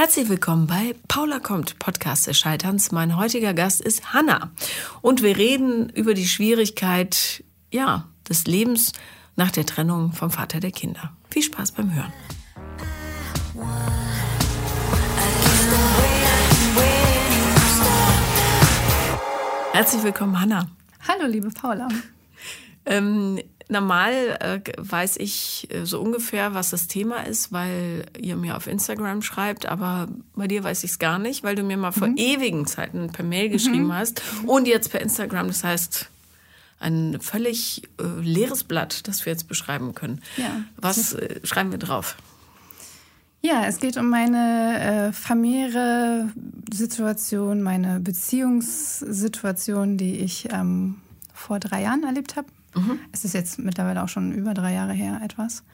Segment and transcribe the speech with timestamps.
[0.00, 2.90] Herzlich willkommen bei Paula kommt, Podcast des Scheiterns.
[2.90, 4.50] Mein heutiger Gast ist Hanna.
[5.02, 8.92] Und wir reden über die Schwierigkeit, ja, des Lebens
[9.36, 11.12] nach der Trennung vom Vater der Kinder.
[11.28, 12.12] Viel Spaß beim Hören.
[19.74, 20.66] Herzlich willkommen, Hanna.
[21.06, 21.88] Hallo, liebe Paula.
[22.86, 23.38] Ähm,
[23.70, 28.66] normal äh, weiß ich äh, so ungefähr, was das Thema ist, weil ihr mir auf
[28.66, 32.08] Instagram schreibt, aber bei dir weiß ich es gar nicht, weil du mir mal vor
[32.08, 32.16] mhm.
[32.16, 33.94] ewigen Zeiten per Mail geschrieben mhm.
[33.94, 35.48] hast und jetzt per Instagram.
[35.48, 36.08] Das heißt,
[36.80, 40.20] ein völlig äh, leeres Blatt, das wir jetzt beschreiben können.
[40.36, 40.62] Ja.
[40.76, 42.16] Was äh, schreiben wir drauf?
[43.42, 46.30] Ja, es geht um meine äh, familiäre
[46.72, 50.96] Situation, meine Beziehungssituation, die ich ähm,
[51.32, 52.48] vor drei Jahren erlebt habe.
[52.74, 52.98] Mhm.
[53.12, 55.64] Es ist jetzt mittlerweile auch schon über drei Jahre her etwas.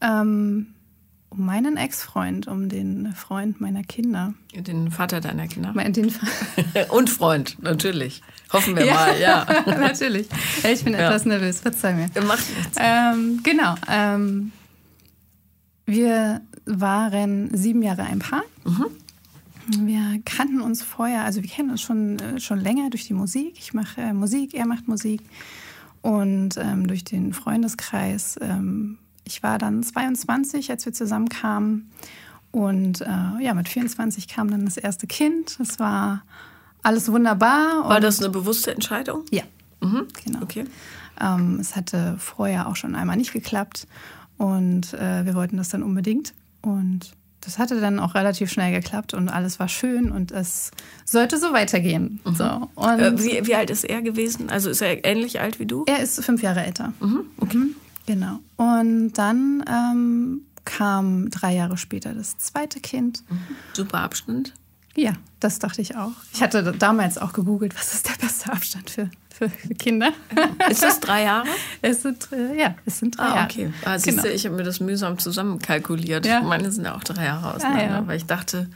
[0.00, 0.68] Ähm,
[1.32, 4.34] um meinen Ex-Freund, um den Freund meiner Kinder.
[4.54, 5.72] Den Vater deiner Kinder.
[5.72, 6.12] Den
[6.90, 8.22] Und Freund, natürlich.
[8.52, 9.46] Hoffen wir ja, mal, ja.
[9.66, 10.28] natürlich.
[10.70, 11.06] Ich bin ja.
[11.06, 12.10] etwas nervös, verzeih mir.
[12.22, 12.76] Macht nichts.
[12.78, 13.74] Ähm, genau.
[13.88, 14.52] Ähm,
[15.86, 18.42] wir waren sieben Jahre ein Paar.
[18.64, 18.86] Mhm.
[19.86, 23.54] Wir kannten uns vorher, also wir kennen uns schon, äh, schon länger durch die Musik.
[23.58, 25.22] Ich mache äh, Musik, er macht Musik.
[26.02, 28.38] Und ähm, durch den Freundeskreis.
[28.40, 31.90] Ähm, ich war dann 22, als wir zusammenkamen.
[32.50, 35.58] Und äh, ja, mit 24 kam dann das erste Kind.
[35.60, 36.22] Es war
[36.82, 37.88] alles wunderbar.
[37.88, 39.24] War das eine bewusste Entscheidung?
[39.30, 39.44] Ja,
[39.80, 40.08] mhm.
[40.24, 40.42] genau.
[40.42, 40.64] Okay.
[41.20, 43.86] Ähm, es hatte vorher auch schon einmal nicht geklappt.
[44.36, 46.34] Und äh, wir wollten das dann unbedingt.
[46.62, 47.12] Und
[47.44, 50.70] das hatte dann auch relativ schnell geklappt und alles war schön und es
[51.04, 52.20] sollte so weitergehen.
[52.24, 52.34] Mhm.
[52.34, 52.70] So.
[52.74, 54.48] Und äh, wie, wie, alt ist er gewesen?
[54.48, 55.84] Also ist er ähnlich alt wie du?
[55.86, 56.92] Er ist fünf Jahre älter.
[57.00, 57.24] Mhm.
[57.38, 57.56] Okay.
[57.56, 57.74] Mhm.
[58.06, 58.38] Genau.
[58.56, 63.24] Und dann ähm, kam drei Jahre später das zweite Kind.
[63.28, 63.38] Mhm.
[63.72, 64.54] Super Abstand.
[64.94, 66.12] Ja, das dachte ich auch.
[66.32, 69.10] Ich hatte damals auch gegoogelt, was ist der beste Abstand für,
[69.50, 70.12] für Kinder.
[70.70, 71.46] Ist das drei Jahre?
[71.80, 73.44] Es sind, ja, es sind drei ah, Jahre.
[73.44, 73.72] Okay.
[73.84, 74.22] Ah, siehst genau.
[74.22, 76.26] du, ich habe mir das mühsam zusammenkalkuliert.
[76.26, 76.40] Ja.
[76.42, 78.06] Meine sind ja auch drei Jahre auseinander, ah, ja.
[78.06, 78.68] weil ich dachte,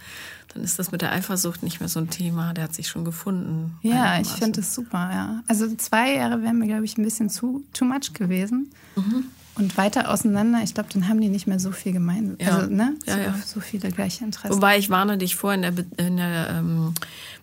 [0.55, 2.55] dann ist das mit der Eifersucht nicht mehr so ein Thema.
[2.55, 3.79] Der hat sich schon gefunden.
[3.83, 5.43] Ja, ich finde das super, ja.
[5.49, 8.71] Also zwei Jahre wären mir, glaube ich, ein bisschen zu too much gewesen.
[8.97, 9.25] Mhm.
[9.57, 12.37] Und weiter auseinander, ich glaube, dann haben die nicht mehr so viel gemeinsam.
[12.39, 12.57] Ja.
[12.57, 12.95] Also, ne?
[13.07, 13.35] Ja, so, ja.
[13.45, 14.55] so viele gleiche Interessen.
[14.55, 16.95] Wobei ich warne dich vor, in der, in der ähm,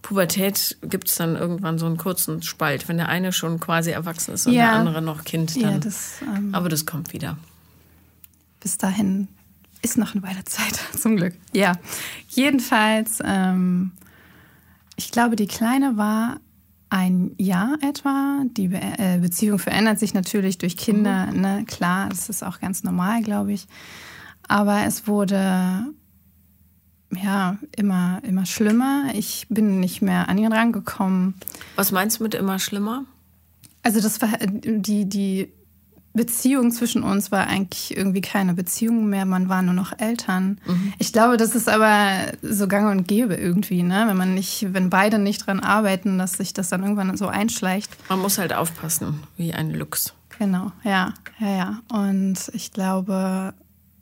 [0.04, 2.88] Pubertät gibt es dann irgendwann so einen kurzen Spalt.
[2.88, 5.82] Wenn der eine schon quasi erwachsen ist und der andere noch Kind, dann.
[5.82, 7.36] Das, ähm, aber das kommt wieder.
[8.60, 9.28] Bis dahin
[9.82, 11.34] ist noch eine Weile Zeit, zum Glück.
[11.52, 11.74] Ja,
[12.30, 13.92] jedenfalls, ähm,
[14.98, 16.38] ich glaube, die Kleine war
[16.94, 18.44] ein Jahr etwa.
[18.56, 21.42] Die Be äh, Beziehung verändert sich natürlich durch Kinder, mhm.
[21.42, 21.66] ne?
[21.66, 23.68] klar, das ist auch ganz normal, glaube ich.
[24.48, 25.88] Aber es wurde
[27.16, 29.06] ja immer, immer schlimmer.
[29.16, 31.34] Ich bin nicht mehr an ihn rangekommen.
[31.76, 33.06] Was meinst du mit immer schlimmer?
[33.82, 34.20] Also das
[34.54, 35.52] die, die
[36.14, 40.60] Beziehung zwischen uns war eigentlich irgendwie keine Beziehung mehr, man war nur noch Eltern.
[40.66, 40.94] Mhm.
[41.00, 44.06] Ich glaube, das ist aber so gang und gäbe irgendwie, ne?
[44.08, 47.90] Wenn man nicht, wenn beide nicht dran arbeiten, dass sich das dann irgendwann so einschleicht.
[48.10, 50.14] Man muss halt aufpassen, wie ein Lux.
[50.38, 51.80] Genau, ja, ja, ja.
[51.92, 53.54] Und ich glaube,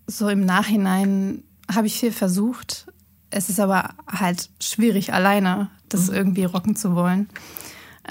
[0.06, 1.44] so im Nachhinein
[1.74, 2.88] habe ich viel versucht.
[3.30, 6.16] Es ist aber halt schwierig, alleine das mhm.
[6.16, 7.30] irgendwie rocken zu wollen.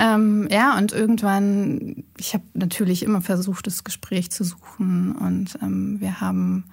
[0.00, 6.00] Ähm, ja, und irgendwann, ich habe natürlich immer versucht, das Gespräch zu suchen und ähm,
[6.00, 6.64] wir haben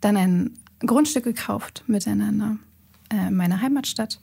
[0.00, 0.50] dann ein
[0.80, 2.56] Grundstück gekauft miteinander
[3.12, 4.18] äh, in meiner Heimatstadt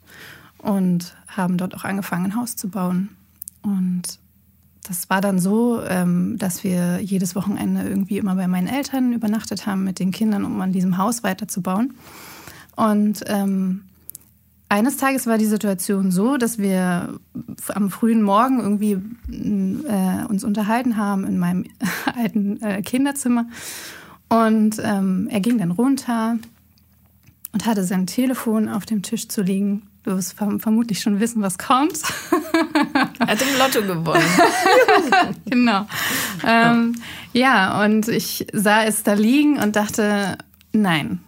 [0.58, 3.10] und haben dort auch angefangen, ein Haus zu bauen.
[3.62, 4.18] Und
[4.88, 9.66] das war dann so, ähm, dass wir jedes Wochenende irgendwie immer bei meinen Eltern übernachtet
[9.66, 11.94] haben mit den Kindern, um an diesem Haus weiterzubauen.
[12.74, 13.82] Und ähm,
[14.68, 17.18] eines Tages war die Situation so, dass wir
[17.68, 18.98] am frühen Morgen irgendwie
[19.30, 21.64] äh, uns unterhalten haben in meinem
[22.16, 23.46] alten äh, Kinderzimmer.
[24.28, 26.38] Und ähm, er ging dann runter
[27.52, 29.82] und hatte sein Telefon auf dem Tisch zu liegen.
[30.02, 32.00] Du wirst vermutlich schon wissen, was kommt.
[33.18, 34.22] er hat im Lotto gewonnen.
[35.46, 35.86] genau.
[36.44, 36.94] Ähm,
[37.32, 40.38] ja, und ich sah es da liegen und dachte,
[40.72, 41.20] nein,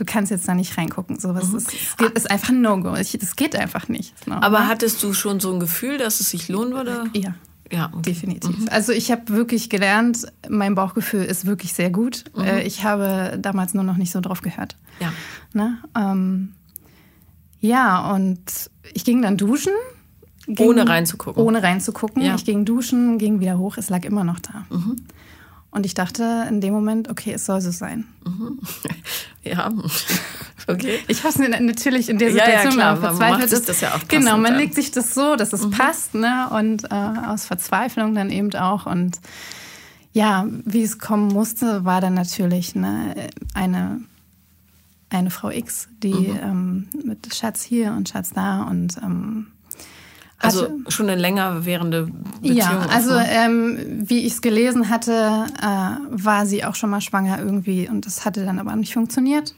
[0.00, 1.20] du kannst jetzt da nicht reingucken.
[1.20, 1.58] So, was mhm.
[1.58, 2.94] ist, geht, ist einfach ein No-Go.
[2.94, 4.26] Das geht einfach nicht.
[4.26, 4.36] No.
[4.36, 7.04] Aber hattest du schon so ein Gefühl, dass es sich lohnen würde?
[7.14, 7.34] Ja.
[7.72, 8.02] Ja, okay.
[8.02, 8.58] definitiv.
[8.58, 8.68] Mhm.
[8.68, 12.24] Also ich habe wirklich gelernt, mein Bauchgefühl ist wirklich sehr gut.
[12.34, 12.42] Mhm.
[12.42, 14.76] Äh, ich habe damals nur noch nicht so drauf gehört.
[14.98, 15.12] Ja.
[15.52, 15.78] Ne?
[15.96, 16.54] Ähm,
[17.60, 19.72] ja, und ich ging dann duschen.
[20.48, 21.40] Ging, ohne reinzugucken.
[21.40, 22.22] Ohne reinzugucken.
[22.22, 22.34] Ja.
[22.34, 24.66] Ich ging duschen, ging wieder hoch, es lag immer noch da.
[24.70, 24.96] Mhm.
[25.72, 28.06] Und ich dachte in dem Moment, okay, es soll so sein.
[28.24, 28.58] Mhm.
[29.42, 29.70] Ja,
[30.66, 30.98] okay.
[31.08, 32.96] Ich habe es natürlich in der Situation ja, ja, klar.
[32.98, 33.50] verzweifelt.
[33.50, 35.70] Man das ja auch genau, man legt sich das so, dass es mhm.
[35.70, 36.50] passt, ne?
[36.50, 36.94] Und äh,
[37.26, 38.84] aus Verzweiflung dann eben auch.
[38.84, 39.18] Und
[40.12, 44.02] ja, wie es kommen musste, war dann natürlich ne, eine,
[45.08, 46.38] eine Frau X, die mhm.
[46.42, 49.46] ähm, mit Schatz hier und Schatz da und ähm,
[50.42, 52.08] also schon eine länger währende
[52.40, 52.56] Beziehung.
[52.56, 53.78] Ja, also ähm,
[54.08, 58.24] wie ich es gelesen hatte, äh, war sie auch schon mal schwanger irgendwie und das
[58.24, 59.54] hatte dann aber nicht funktioniert.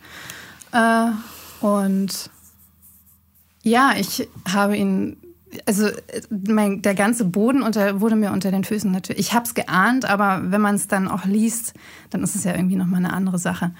[0.72, 1.10] Äh,
[1.60, 2.30] und
[3.62, 5.16] ja, ich habe ihn,
[5.66, 5.88] also
[6.30, 9.20] mein, der ganze Boden unter, wurde mir unter den Füßen natürlich.
[9.20, 11.74] Ich habe es geahnt, aber wenn man es dann auch liest,
[12.10, 13.70] dann ist es ja irgendwie nochmal eine andere Sache.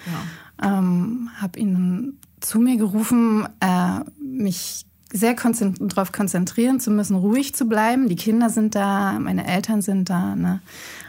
[0.62, 0.78] Ja.
[0.78, 7.54] Ähm, habe ihn zu mir gerufen, äh, mich sehr konzentri darauf konzentrieren zu müssen, ruhig
[7.54, 8.08] zu bleiben.
[8.08, 10.34] Die Kinder sind da, meine Eltern sind da.
[10.34, 10.60] Ne?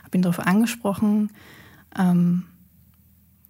[0.03, 1.29] Habe ihn darauf angesprochen.
[1.97, 2.43] Ähm,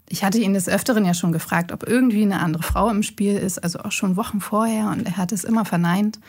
[0.09, 3.35] ich hatte ihn des Öfteren ja schon gefragt, ob irgendwie eine andere Frau im Spiel
[3.35, 6.19] ist, also auch schon Wochen vorher, und er hat es immer verneint.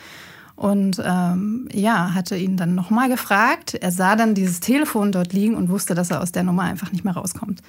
[0.55, 3.73] Und ähm, ja, hatte ihn dann nochmal gefragt.
[3.75, 6.91] Er sah dann dieses Telefon dort liegen und wusste, dass er aus der Nummer einfach
[6.93, 7.61] nicht mehr rauskommt.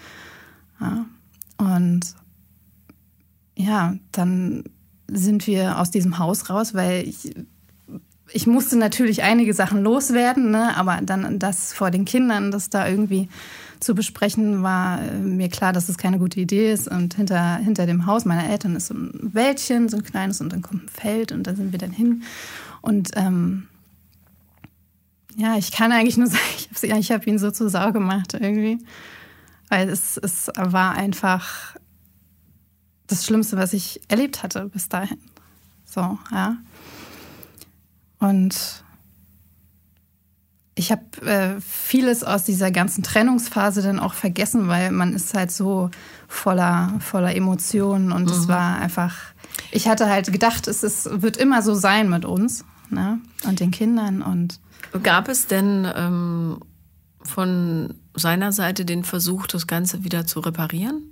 [0.81, 1.05] Ja.
[1.59, 2.15] Und
[3.57, 4.65] ja, dann
[5.09, 7.35] sind wir aus diesem Haus raus, weil ich,
[8.33, 10.77] ich musste natürlich einige Sachen loswerden, ne?
[10.77, 13.29] aber dann das vor den Kindern, das da irgendwie
[13.81, 16.89] zu besprechen, war äh, mir klar, dass es keine gute Idee ist.
[16.89, 20.53] Und hinter, hinter dem Haus meiner Eltern ist so ein Wäldchen, so ein kleines, und
[20.53, 22.23] dann kommt ein Feld und da sind wir dann hin.
[22.81, 23.69] Und ähm,
[25.37, 26.27] ja, ich kann eigentlich nur
[26.73, 28.79] sagen, ich habe hab ihn so zu Sau gemacht irgendwie.
[29.69, 31.77] Weil es, es war einfach
[33.07, 35.19] das Schlimmste, was ich erlebt hatte bis dahin.
[35.85, 36.57] So, ja.
[38.19, 38.85] Und
[40.75, 45.51] ich habe äh, vieles aus dieser ganzen Trennungsphase dann auch vergessen, weil man ist halt
[45.51, 45.91] so
[46.29, 48.31] voller, voller Emotionen und mhm.
[48.31, 49.15] es war einfach,
[49.71, 53.21] ich hatte halt gedacht, es ist, wird immer so sein mit uns ne?
[53.45, 54.61] und den Kindern und.
[55.03, 56.61] Gab es denn ähm,
[57.23, 61.03] von seiner Seite den Versuch, das Ganze wieder zu reparieren?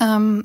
[0.00, 0.44] Ähm,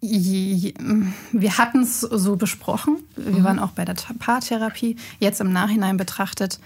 [0.00, 2.98] wir hatten es so besprochen.
[3.16, 3.44] Wir mhm.
[3.44, 4.96] waren auch bei der Paartherapie.
[5.18, 6.60] Jetzt im Nachhinein betrachtet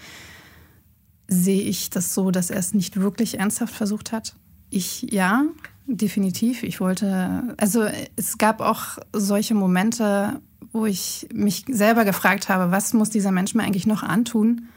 [1.27, 4.35] sehe ich das so, dass er es nicht wirklich ernsthaft versucht hat.
[4.69, 5.45] Ich ja,
[5.87, 6.63] definitiv.
[6.63, 7.85] Ich wollte, also
[8.17, 10.41] es gab auch solche Momente,
[10.73, 14.67] wo ich mich selber gefragt habe, was muss dieser Mensch mir eigentlich noch antun,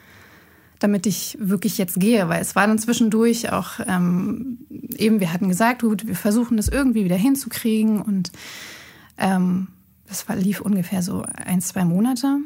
[0.85, 4.59] damit ich wirklich jetzt gehe, weil es war dann zwischendurch auch ähm,
[4.99, 8.31] eben, wir hatten gesagt, gut, wir versuchen das irgendwie wieder hinzukriegen und
[9.17, 9.69] ähm,
[10.07, 12.37] das war, lief ungefähr so ein, zwei Monate.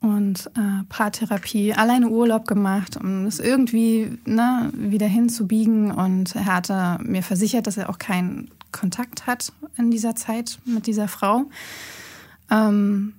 [0.00, 5.90] Und äh, Paartherapie, alleine Urlaub gemacht, um das irgendwie ne, wieder hinzubiegen.
[5.90, 10.86] Und er hatte mir versichert, dass er auch keinen Kontakt hat in dieser Zeit mit
[10.86, 11.46] dieser Frau.
[12.50, 13.14] Ähm,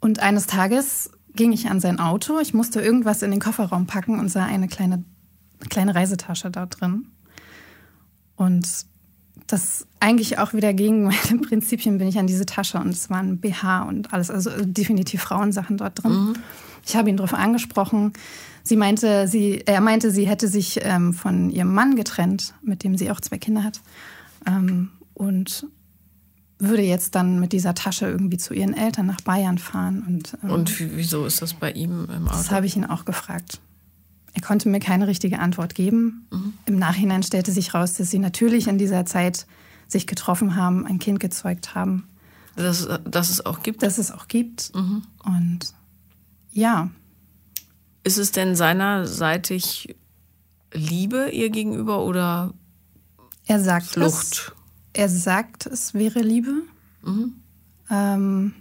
[0.00, 2.38] und eines Tages ging ich an sein Auto.
[2.40, 5.04] Ich musste irgendwas in den Kofferraum packen und sah eine kleine,
[5.70, 7.06] kleine Reisetasche da drin.
[8.36, 8.66] Und
[9.46, 13.38] das eigentlich auch wieder gegen meine Prinzipien bin ich an diese Tasche und es waren
[13.38, 16.12] BH und alles, also definitiv Frauensachen dort drin.
[16.12, 16.34] Mhm.
[16.86, 18.12] Ich habe ihn darauf angesprochen.
[18.64, 22.96] Sie meinte, sie, er meinte, sie hätte sich ähm, von ihrem Mann getrennt, mit dem
[22.96, 23.80] sie auch zwei Kinder hat.
[24.46, 25.66] Ähm, und
[26.62, 30.04] würde jetzt dann mit dieser Tasche irgendwie zu ihren Eltern nach Bayern fahren.
[30.06, 32.36] Und, ähm, und wieso ist das bei ihm im Auto?
[32.36, 33.60] Das habe ich ihn auch gefragt.
[34.34, 36.26] Er konnte mir keine richtige Antwort geben.
[36.30, 36.54] Mhm.
[36.66, 39.46] Im Nachhinein stellte sich raus, dass sie natürlich in dieser Zeit
[39.88, 42.08] sich getroffen haben, ein Kind gezeugt haben.
[42.56, 43.82] Dass, dass es auch gibt?
[43.82, 44.74] Dass es auch gibt.
[44.74, 45.02] Mhm.
[45.24, 45.74] Und
[46.52, 46.90] ja.
[48.04, 49.96] Ist es denn seinerseitig
[50.72, 52.54] Liebe ihr gegenüber oder
[53.46, 54.54] er sagt Flucht?
[54.92, 56.52] Es er sagt, es wäre Liebe.
[57.02, 57.34] Mhm.
[57.90, 58.54] Ähm,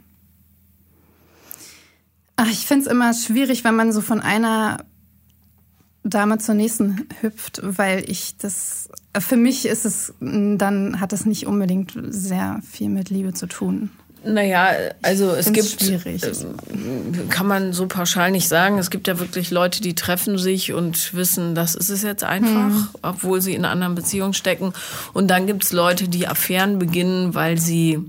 [2.35, 4.85] ach, ich finde es immer schwierig, wenn man so von einer
[6.03, 11.45] Dame zur nächsten hüpft, weil ich das, für mich ist es, dann hat das nicht
[11.45, 13.91] unbedingt sehr viel mit Liebe zu tun.
[14.23, 16.23] Naja, also es gibt, schwierig.
[16.23, 16.35] Äh,
[17.29, 18.77] kann man so pauschal nicht sagen.
[18.77, 22.69] Es gibt ja wirklich Leute, die treffen sich und wissen, das ist es jetzt einfach,
[22.69, 22.87] hm.
[23.01, 24.73] obwohl sie in einer anderen Beziehung stecken.
[25.13, 27.99] Und dann gibt es Leute, die Affären beginnen, weil sie,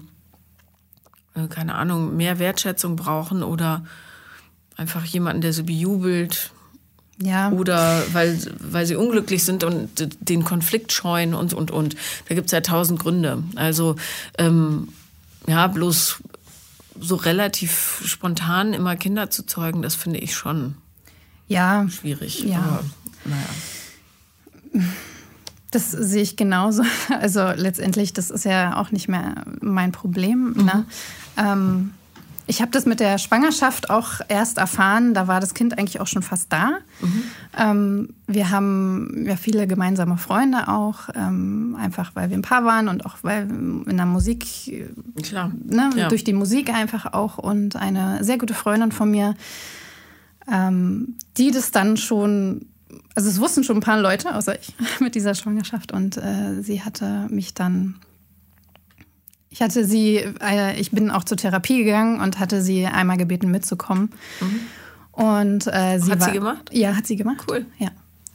[1.34, 3.82] äh, keine Ahnung, mehr Wertschätzung brauchen oder
[4.76, 6.50] einfach jemanden, der sie bejubelt.
[7.22, 7.50] Ja.
[7.52, 11.96] Oder weil, weil sie unglücklich sind und den Konflikt scheuen und, und, und.
[12.28, 13.42] Da gibt es ja tausend Gründe.
[13.54, 13.96] Also,
[14.36, 14.88] ähm,
[15.46, 16.22] ja, bloß
[17.00, 20.76] so relativ spontan immer Kinder zu zeugen, das finde ich schon.
[21.48, 22.40] ja, schwierig.
[22.44, 22.58] Ja.
[22.58, 22.84] Aber,
[23.24, 24.86] naja.
[25.70, 26.82] Das sehe ich genauso.
[27.08, 30.54] Also letztendlich, das ist ja auch nicht mehr mein Problem.
[30.54, 30.64] Mhm.
[30.64, 30.86] Ne?
[31.36, 31.94] Ähm,
[32.46, 35.14] ich habe das mit der Schwangerschaft auch erst erfahren.
[35.14, 36.78] Da war das Kind eigentlich auch schon fast da.
[37.00, 37.22] Mhm.
[37.56, 42.88] Ähm, wir haben ja viele gemeinsame Freunde auch, ähm, einfach weil wir ein Paar waren
[42.88, 44.44] und auch weil in der Musik,
[45.22, 45.52] Klar.
[45.64, 46.08] ne, Ja.
[46.08, 47.38] durch die Musik einfach auch.
[47.38, 49.34] Und eine sehr gute Freundin von mir,
[50.50, 52.66] ähm, die das dann schon,
[53.14, 55.92] also es wussten schon ein paar Leute, außer ich, mit dieser Schwangerschaft.
[55.92, 57.96] Und äh, sie hatte mich dann,
[59.52, 63.50] ich hatte sie, äh, ich bin auch zur Therapie gegangen und hatte sie einmal gebeten
[63.50, 64.10] mitzukommen.
[65.12, 66.12] Und äh, sie Mhm.
[66.12, 66.70] Hat war, sie gemacht?
[66.72, 67.44] Ja, hat sie gemacht.
[67.48, 67.66] Cool.
[67.78, 67.90] Ja.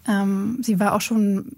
[0.08, 1.54] Ähm, sie war auch schon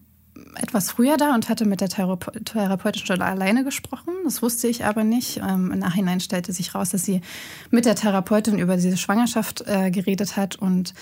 [0.56, 4.13] etwas früher da und hatte mit der Therape Therapeutin schon alleine gesprochen.
[4.24, 5.38] Das wusste ich aber nicht.
[5.38, 7.22] Ähm, Im Nachhinein stellte sich raus, dass sie
[7.70, 10.94] mit der Therapeutin über diese Schwangerschaft äh, geredet hat und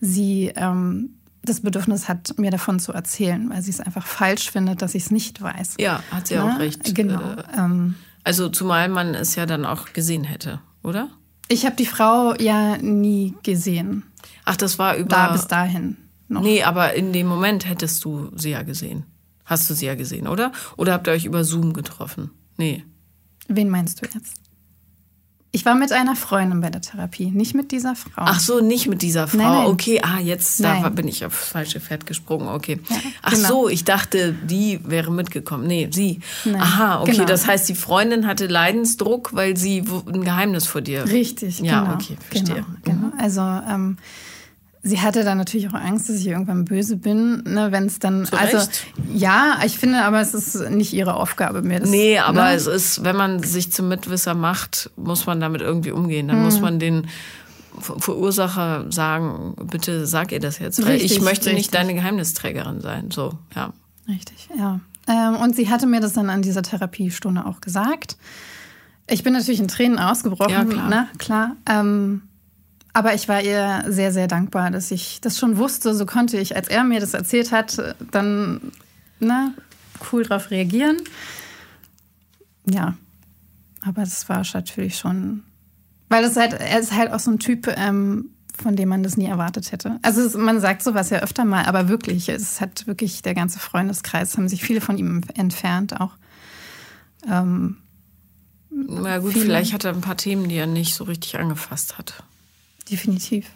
[0.00, 4.80] sie ähm, das Bedürfnis hat, mir davon zu erzählen, weil sie es einfach falsch findet,
[4.82, 5.74] dass ich es nicht weiß.
[5.80, 6.44] Ja, hat sie Ne?
[6.44, 6.94] auch recht.
[6.94, 7.20] Genau.
[7.20, 7.94] Äh, Ähm,
[8.24, 11.08] Also zumal man es ja dann auch gesehen hätte, oder?
[11.48, 14.04] ich habe die Frau ja nie gesehen.
[14.44, 15.08] Ach, das war über.
[15.08, 15.96] Da bis dahin
[16.28, 16.40] noch.
[16.42, 19.04] Nee, aber in dem Moment hättest du sie ja gesehen.
[19.44, 20.52] Hast du sie ja gesehen, oder?
[20.78, 22.30] Oder habt ihr euch über Zoom getroffen?
[22.56, 22.84] Nee.
[23.48, 24.36] Wen meinst du jetzt?
[25.54, 28.10] Ich war mit einer Freundin bei der Therapie, nicht mit dieser Frau.
[28.16, 29.36] Ach so, nicht mit dieser Frau.
[29.36, 29.66] Nein, nein.
[29.66, 30.94] Okay, ah, jetzt da Nein.
[30.94, 32.48] bin ich aufs falsche Pferd gesprungen.
[32.48, 32.80] Okay.
[32.88, 33.48] Ja, Ach genau.
[33.48, 35.66] so, ich dachte, die wäre mitgekommen.
[35.66, 36.20] Nee, sie.
[36.58, 37.12] Aha, okay.
[37.12, 37.24] genau.
[37.26, 41.04] Das heißt, die Freundin hatte Leidensdruck, weil sie ein Geheimnis vor dir.
[41.06, 41.94] Richtig, Ja, genau.
[41.96, 42.64] okay, verstehe.
[42.84, 43.12] Genau, genau.
[43.22, 43.98] Also ähm,
[44.82, 48.24] sie hatte dann natürlich auch Angst, dass ich irgendwann böse bin, ne, wenn es dann.
[48.26, 48.58] Zu also
[49.12, 51.80] ja, ich finde, aber es ist nicht ihre Aufgabe mir.
[51.80, 52.54] Das, Nee, aber ne?
[52.54, 56.28] es ist, wenn man sich zum Mitwisser macht, muss man damit irgendwie umgehen.
[56.28, 57.06] Dann muss man den
[57.80, 61.54] Ver- Verursacher sagen, bitte sag ihr das jetzt, weil Richtig, ich möchte richtig.
[61.54, 63.10] nicht deine Geheimnisträgerin sein.
[63.10, 63.72] So, ja.
[64.08, 64.80] Richtig, ja.
[65.08, 68.16] Ähm, und sie hatte mir das dann an dieser Therapiestunde auch gesagt.
[69.08, 70.88] Ich bin natürlich in Tränen ausgebrochen, Ja, klar.
[70.88, 71.08] Ne?
[71.18, 71.56] klar.
[71.68, 72.22] Ähm,
[72.92, 75.94] aber ich war ihr sehr, sehr dankbar, dass ich das schon wusste.
[75.94, 78.72] So konnte ich, als er mir das erzählt hat, dann
[79.18, 79.54] ne,
[80.12, 80.98] cool drauf reagieren.
[82.66, 82.96] Ja,
[83.84, 85.42] aber das war natürlich schon,
[86.08, 88.30] weil das halt, er ist halt auch so ein Typ, ähm,
[88.62, 89.98] von dem man das nie erwartet hätte.
[90.02, 93.58] Also es, man sagt sowas ja öfter mal, aber wirklich, es hat wirklich der ganze
[93.58, 96.12] Freundeskreis, haben sich viele von ihm entfernt auch.
[97.28, 97.78] Ähm,
[98.70, 99.46] Na gut, Viele.
[99.46, 102.22] vielleicht hat er ein paar Themen, die er nicht so richtig angefasst hat.
[102.92, 103.46] Definitiv.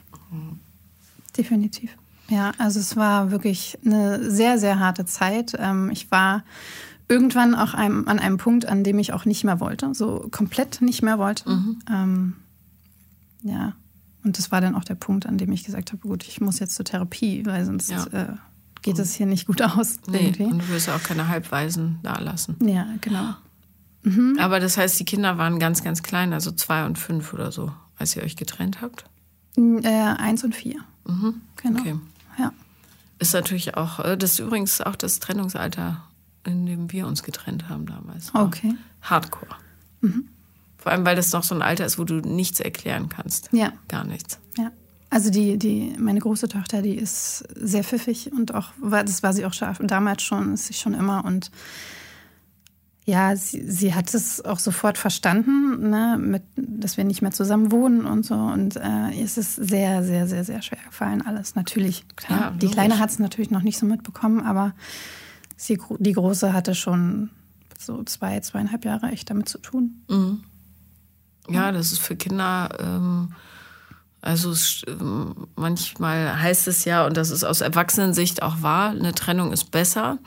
[1.36, 1.90] Definitiv.
[2.28, 5.54] Ja, also es war wirklich eine sehr, sehr harte Zeit.
[5.58, 6.42] Ähm, ich war
[7.08, 10.80] irgendwann auch einem, an einem Punkt, an dem ich auch nicht mehr wollte, so komplett
[10.82, 11.44] nicht mehr wollte.
[11.88, 12.34] Ähm,
[13.42, 13.74] ja,
[14.24, 16.58] und das war dann auch der Punkt, an dem ich gesagt habe, gut, ich muss
[16.58, 18.04] jetzt zur Therapie, weil sonst Ja.
[18.06, 18.26] äh,
[18.82, 19.98] geht es hier nicht gut aus.
[20.08, 20.44] Nee, irgendwie.
[20.44, 22.56] und du wirst ja auch keine Halbweisen da lassen.
[22.66, 23.34] Ja, genau.
[24.38, 27.72] Aber das heißt, die Kinder waren ganz, ganz klein, also zwei und fünf oder so,
[27.98, 29.04] als ihr euch getrennt habt.
[29.56, 30.80] Äh, eins und vier.
[31.56, 31.80] Genau.
[31.80, 31.96] Okay.
[32.38, 32.52] Ja.
[33.18, 36.02] Ist natürlich auch, äh, das ist übrigens auch das Trennungsalter,
[36.44, 38.34] in dem wir uns getrennt haben damals.
[38.34, 38.68] Okay.
[38.68, 38.78] Mhm.
[39.02, 39.56] Hardcore.
[40.78, 43.48] Vor allem, weil das noch so ein Alter ist, wo du nichts erklären kannst.
[43.52, 43.72] Ja.
[43.88, 44.38] Gar nichts.
[44.56, 44.70] Ja.
[45.10, 49.46] Also die, die, meine große Tochter, die ist sehr pfiffig und auch, das war sie
[49.46, 51.50] auch schon, damals schon, ist sie schon immer und
[53.08, 57.70] ja, sie, sie hat es auch sofort verstanden, ne, mit, dass wir nicht mehr zusammen
[57.70, 58.34] wohnen und so.
[58.34, 61.54] Und äh, ihr ist es sehr, sehr, sehr, sehr schwer gefallen, alles.
[61.54, 62.40] Natürlich, klar.
[62.40, 62.66] Ja, die.
[62.66, 64.74] Kleine hat es natürlich noch nicht so mitbekommen, aber
[65.56, 67.30] sie, die Große hatte schon
[67.78, 70.02] so zwei, zweieinhalb Jahre echt damit zu tun.
[71.48, 73.32] Ja, das ist für Kinder, ähm,
[74.20, 79.14] also es, ähm, manchmal heißt es ja, und das ist aus Erwachsenensicht auch wahr, eine
[79.14, 80.18] Trennung ist besser.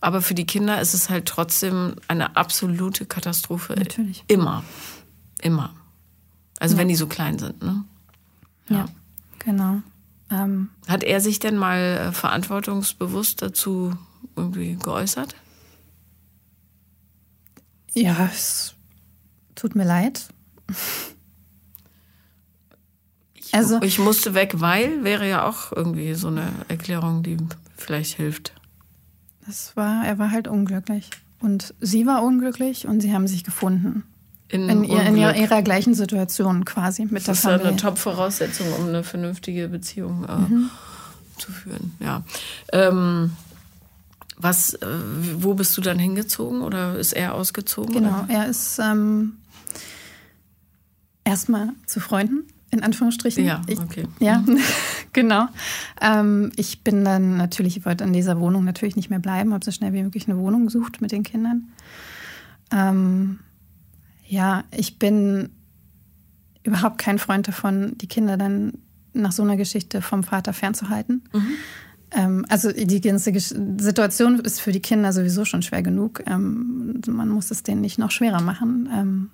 [0.00, 3.74] Aber für die Kinder ist es halt trotzdem eine absolute Katastrophe.
[3.74, 4.24] Natürlich.
[4.28, 4.64] Immer.
[5.40, 5.74] Immer.
[6.58, 7.84] Also wenn die so klein sind, ne?
[8.68, 8.86] Ja,
[9.38, 9.82] genau.
[10.30, 13.96] Ähm, Hat er sich denn mal äh, verantwortungsbewusst dazu
[14.34, 15.36] irgendwie geäußert?
[17.92, 18.74] Ja, es
[19.54, 20.28] tut mir leid.
[23.52, 27.38] Also, Ich musste weg, weil wäre ja auch irgendwie so eine Erklärung, die
[27.76, 28.52] vielleicht hilft.
[29.46, 31.10] Das war, er war halt unglücklich.
[31.40, 34.02] Und sie war unglücklich und sie haben sich gefunden.
[34.48, 37.76] In, In, ihr, in ihrer, gleichen Situation quasi mit der Das ist ja eine.
[37.76, 40.70] Top-Voraussetzung, um eine vernünftige Beziehung äh, Mhm.
[41.36, 41.94] zu führen.
[42.00, 42.22] Ja.
[42.72, 43.32] Ähm,
[44.38, 44.86] was, äh,
[45.36, 47.94] wo bist du dann hingezogen oder ist er ausgezogen?
[47.94, 48.26] Genau, Oder?
[48.28, 49.32] er ist ähm,
[51.24, 52.44] erstmal zu Freunden
[52.76, 53.44] in Anführungsstrichen.
[53.44, 54.06] Ja, okay.
[54.18, 54.44] Ich, ja,
[55.12, 55.46] genau.
[56.00, 59.64] Ähm, ich bin dann natürlich, ich wollte in dieser Wohnung natürlich nicht mehr bleiben, habe
[59.64, 61.68] so schnell wie möglich eine Wohnung gesucht mit den Kindern.
[62.72, 63.40] Ähm,
[64.26, 65.50] ja, ich bin
[66.62, 68.74] überhaupt kein Freund davon, die Kinder dann
[69.12, 71.22] nach so einer Geschichte vom Vater fernzuhalten.
[71.32, 71.46] Mhm.
[72.10, 76.22] Ähm, also die ganze Situation ist für die Kinder sowieso schon schwer genug.
[76.26, 79.30] Ähm, man muss es denen nicht noch schwerer machen.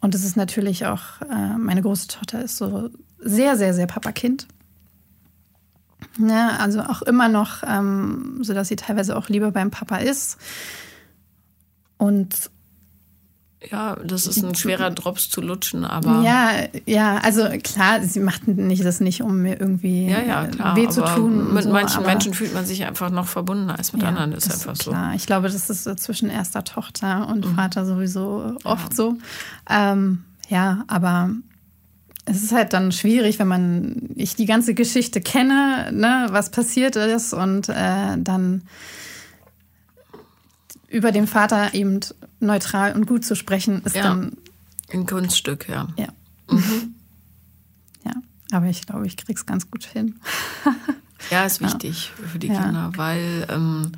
[0.00, 4.46] Und es ist natürlich auch, äh, meine große Tochter ist so sehr, sehr, sehr Papa-Kind.
[6.18, 10.38] Ja, also auch immer noch, ähm, so dass sie teilweise auch lieber beim Papa ist.
[11.98, 12.50] Und
[13.70, 16.22] ja, das ist ein schwerer Drops zu lutschen, aber.
[16.22, 16.50] Ja,
[16.84, 20.88] ja, also klar, sie macht nicht das nicht, um mir irgendwie ja, ja, klar, weh
[20.88, 21.54] zu tun.
[21.54, 24.52] Mit so, manchen Menschen fühlt man sich einfach noch verbundener als mit ja, anderen, ist
[24.52, 24.90] einfach ist so.
[24.90, 27.54] Klar, ich glaube, das ist so zwischen erster Tochter und mhm.
[27.54, 29.16] Vater sowieso oft so.
[29.68, 31.30] Ähm, ja, aber
[32.26, 36.96] es ist halt dann schwierig, wenn man ich die ganze Geschichte kenne, ne, was passiert
[36.96, 38.62] ist und äh, dann
[40.88, 42.00] über den Vater eben
[42.40, 44.02] neutral und gut zu sprechen, ist ja.
[44.02, 44.36] dann.
[44.92, 45.88] Ein Kunststück, ja.
[45.96, 46.08] Ja.
[46.50, 46.94] Mhm.
[48.04, 48.12] ja,
[48.52, 50.20] aber ich glaube, ich krieg's ganz gut hin.
[51.30, 52.28] ja, ist wichtig ja.
[52.28, 52.48] für die.
[52.48, 53.46] Kinder, weil.
[53.50, 53.92] Ähm,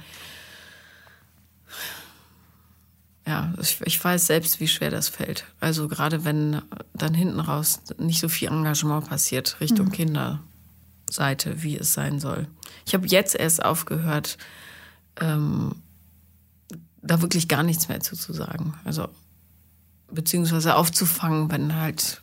[3.26, 5.44] ja, ich, ich, weiß selbst, wie schwer das fällt.
[5.60, 6.62] Also gerade wenn
[6.94, 9.92] dann hinten raus nicht so viel Engagement passiert Richtung mhm.
[9.92, 12.46] Kinderseite, wie es sein soll.
[12.86, 14.38] Ich habe jetzt erst aufgehört,
[15.20, 15.74] ähm,
[17.08, 18.74] da wirklich gar nichts mehr zu, zu sagen.
[18.84, 19.08] Also,
[20.10, 22.22] beziehungsweise aufzufangen, wenn halt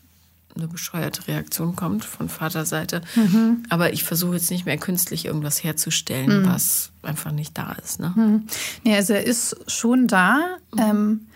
[0.56, 3.02] eine bescheuerte Reaktion kommt von Vaterseite.
[3.16, 3.64] Mhm.
[3.70, 6.48] Aber ich versuche jetzt nicht mehr künstlich irgendwas herzustellen, mhm.
[6.48, 8.00] was einfach nicht da ist.
[8.00, 8.14] Ne?
[8.16, 8.48] Mhm.
[8.84, 10.58] Ja, also er ist schon da.
[10.74, 10.80] Mhm.
[10.80, 11.28] Ähm,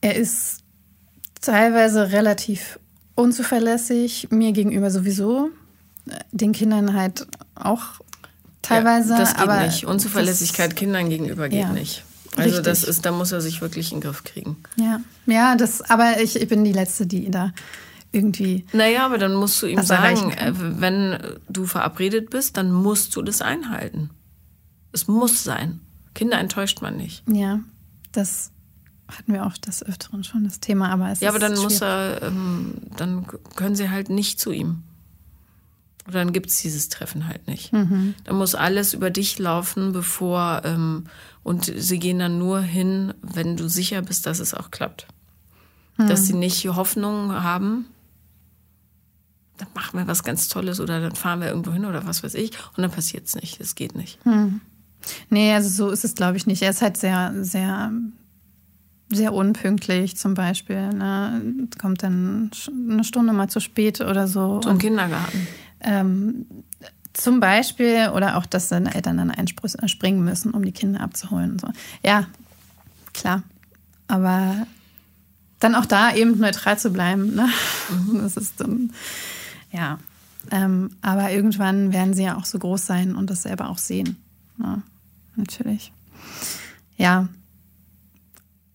[0.00, 0.60] er ist
[1.40, 2.78] teilweise relativ
[3.14, 5.50] unzuverlässig, mir gegenüber sowieso,
[6.32, 8.00] den Kindern halt auch
[8.62, 9.12] teilweise.
[9.12, 9.84] Ja, das geht aber nicht.
[9.84, 11.72] Unzuverlässigkeit das, Kindern gegenüber geht ja.
[11.72, 12.04] nicht.
[12.36, 12.64] Also Richtig.
[12.64, 14.56] das ist, da muss er sich wirklich in den Griff kriegen.
[14.76, 17.52] Ja, ja, das, aber ich, ich bin die Letzte, die da
[18.12, 18.64] irgendwie.
[18.72, 21.18] Naja, aber dann musst du ihm sagen, äh, wenn
[21.48, 24.10] du verabredet bist, dann musst du das einhalten.
[24.92, 25.80] Es muss sein.
[26.14, 27.22] Kinder enttäuscht man nicht.
[27.28, 27.60] Ja,
[28.12, 28.50] das
[29.08, 31.64] hatten wir auch des Öfteren schon das Thema, aber es Ja, aber dann schwierig.
[31.72, 34.82] muss er, ähm, dann können sie halt nicht zu ihm.
[36.06, 37.72] Oder dann gibt es dieses Treffen halt nicht.
[37.72, 38.14] Mhm.
[38.24, 41.06] Da muss alles über dich laufen, bevor ähm,
[41.42, 45.06] und sie gehen dann nur hin, wenn du sicher bist, dass es auch klappt.
[45.96, 46.08] Mhm.
[46.08, 47.86] Dass sie nicht Hoffnung haben,
[49.56, 52.34] dann machen wir was ganz Tolles oder dann fahren wir irgendwo hin oder was weiß
[52.34, 53.60] ich und dann passiert es nicht.
[53.60, 54.24] Es geht nicht.
[54.26, 54.60] Mhm.
[55.30, 56.62] Nee, also so ist es, glaube ich, nicht.
[56.62, 57.92] Er ist halt sehr, sehr,
[59.10, 60.88] sehr unpünktlich zum Beispiel.
[60.90, 61.68] Ne?
[61.78, 62.50] Kommt dann
[62.90, 64.60] eine Stunde mal zu spät oder so.
[64.60, 65.46] Zum Kindergarten.
[65.84, 66.46] Ähm,
[67.14, 71.60] zum Beispiel, oder auch, dass seine Eltern dann einspringen müssen, um die Kinder abzuholen und
[71.60, 71.68] so.
[72.02, 72.26] Ja,
[73.12, 73.44] klar.
[74.08, 74.66] Aber
[75.60, 77.48] dann auch da eben neutral zu bleiben, ne?
[77.88, 78.18] Mhm.
[78.22, 78.92] Das ist dann,
[79.70, 79.98] ja.
[80.50, 84.16] Ähm, aber irgendwann werden sie ja auch so groß sein und das selber auch sehen.
[84.58, 84.82] Ja,
[85.36, 85.92] natürlich.
[86.96, 87.28] Ja.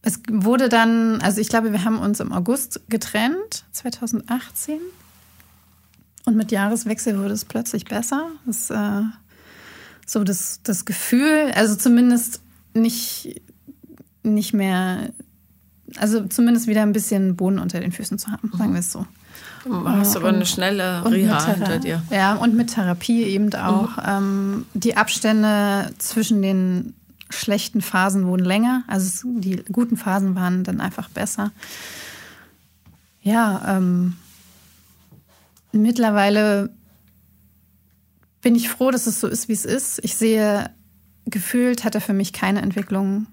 [0.01, 4.79] Es wurde dann, also ich glaube, wir haben uns im August getrennt, 2018.
[6.29, 8.27] Und mit Jahreswechsel wurde es plötzlich besser.
[8.45, 9.01] Das, äh,
[10.05, 12.41] so das, das Gefühl, also zumindest
[12.75, 13.41] nicht,
[14.21, 15.09] nicht mehr,
[15.97, 19.07] also zumindest wieder ein bisschen Boden unter den Füßen zu haben, sagen wir es so.
[19.65, 22.03] Du hast aber und, eine schnelle Reha hinter dir.
[22.11, 23.97] Ja, und mit Therapie eben auch.
[23.97, 24.03] Mhm.
[24.05, 26.93] Ähm, die Abstände zwischen den
[27.31, 28.83] schlechten Phasen wurden länger.
[28.85, 31.49] Also die guten Phasen waren dann einfach besser.
[33.23, 34.15] Ja, ähm,
[35.71, 36.69] mittlerweile
[38.41, 39.99] bin ich froh, dass es so ist, wie es ist.
[40.03, 40.69] Ich sehe,
[41.25, 43.27] gefühlt hat er für mich keine Entwicklung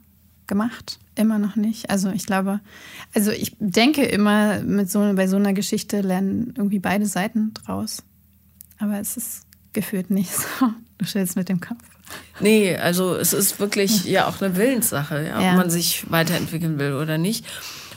[0.47, 0.99] gemacht.
[1.15, 1.91] Immer noch nicht.
[1.91, 2.61] Also ich glaube,
[3.15, 8.03] also ich denke immer, mit so, bei so einer Geschichte lernen irgendwie beide Seiten draus.
[8.79, 10.71] Aber es ist gefühlt nicht so.
[10.99, 11.83] Du stellst mit dem Kopf.
[12.41, 15.51] Nee, also es ist wirklich ja auch eine Willenssache, ja, ja.
[15.51, 17.47] ob man sich weiterentwickeln will oder nicht.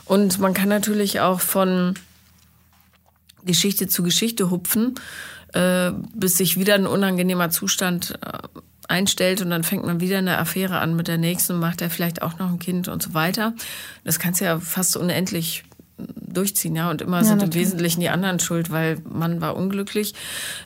[0.06, 1.94] Und man kann natürlich auch von
[3.46, 4.96] Geschichte zu Geschichte hupfen,
[5.54, 8.40] äh, bis sich wieder ein unangenehmer Zustand äh,
[8.88, 11.90] einstellt und dann fängt man wieder eine Affäre an mit der nächsten und macht er
[11.90, 13.54] vielleicht auch noch ein Kind und so weiter.
[14.04, 15.64] Das kannst du ja fast unendlich
[16.16, 16.90] durchziehen, ja.
[16.90, 17.56] Und immer ja, sind natürlich.
[17.56, 20.14] im Wesentlichen die anderen schuld, weil Mann war unglücklich.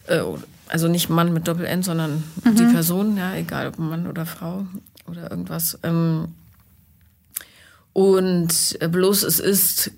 [0.08, 0.22] Äh,
[0.68, 2.56] also nicht Mann mit Doppel-N, sondern mhm.
[2.56, 4.66] die Person, ja, egal ob Mann oder Frau
[5.08, 5.78] oder irgendwas.
[5.84, 6.30] Ähm,
[7.92, 9.92] und bloß es ist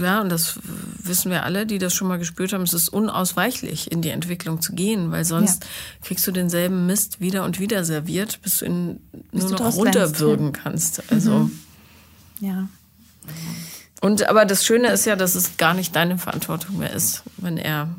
[0.00, 0.58] ja, und das
[1.02, 4.62] wissen wir alle, die das schon mal gespürt haben, es ist unausweichlich, in die Entwicklung
[4.62, 5.68] zu gehen, weil sonst ja.
[6.06, 9.74] kriegst du denselben Mist wieder und wieder serviert, bis du ihn bis nur du noch
[9.74, 11.12] runterwürgen lernst, kannst.
[11.12, 11.30] Also.
[11.30, 11.58] Mhm.
[12.40, 12.68] Ja.
[14.00, 17.58] Und aber das Schöne ist ja, dass es gar nicht deine Verantwortung mehr ist, wenn
[17.58, 17.94] er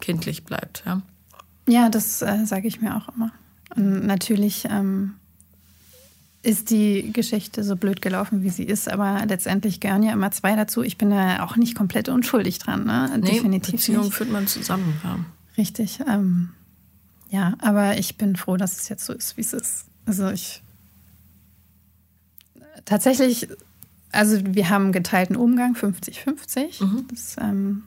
[0.00, 1.00] kindlich bleibt, ja.
[1.68, 3.30] Ja, das äh, sage ich mir auch immer.
[3.76, 5.14] Und natürlich ähm,
[6.48, 10.56] ist die Geschichte so blöd gelaufen, wie sie ist, aber letztendlich gehören ja immer zwei
[10.56, 10.82] dazu.
[10.82, 13.10] Ich bin da auch nicht komplett unschuldig dran, ne?
[13.20, 14.14] Nee, Definitiv Beziehung nicht.
[14.14, 15.18] führt man zusammen, ja.
[15.58, 16.00] Richtig.
[16.08, 16.48] Ähm,
[17.28, 19.84] ja, aber ich bin froh, dass es jetzt so ist, wie es ist.
[20.06, 20.62] Also ich
[22.86, 23.48] tatsächlich,
[24.10, 26.82] also wir haben geteilten Umgang, 50-50.
[26.82, 27.06] Mhm.
[27.38, 27.82] Ähm,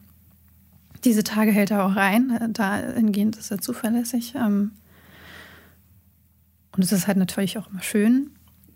[1.03, 2.53] diese Tage hält er auch rein.
[2.53, 4.35] Dahingehend ist er zuverlässig.
[4.35, 4.73] Ähm,
[6.77, 8.29] und es ist halt natürlich auch immer schön.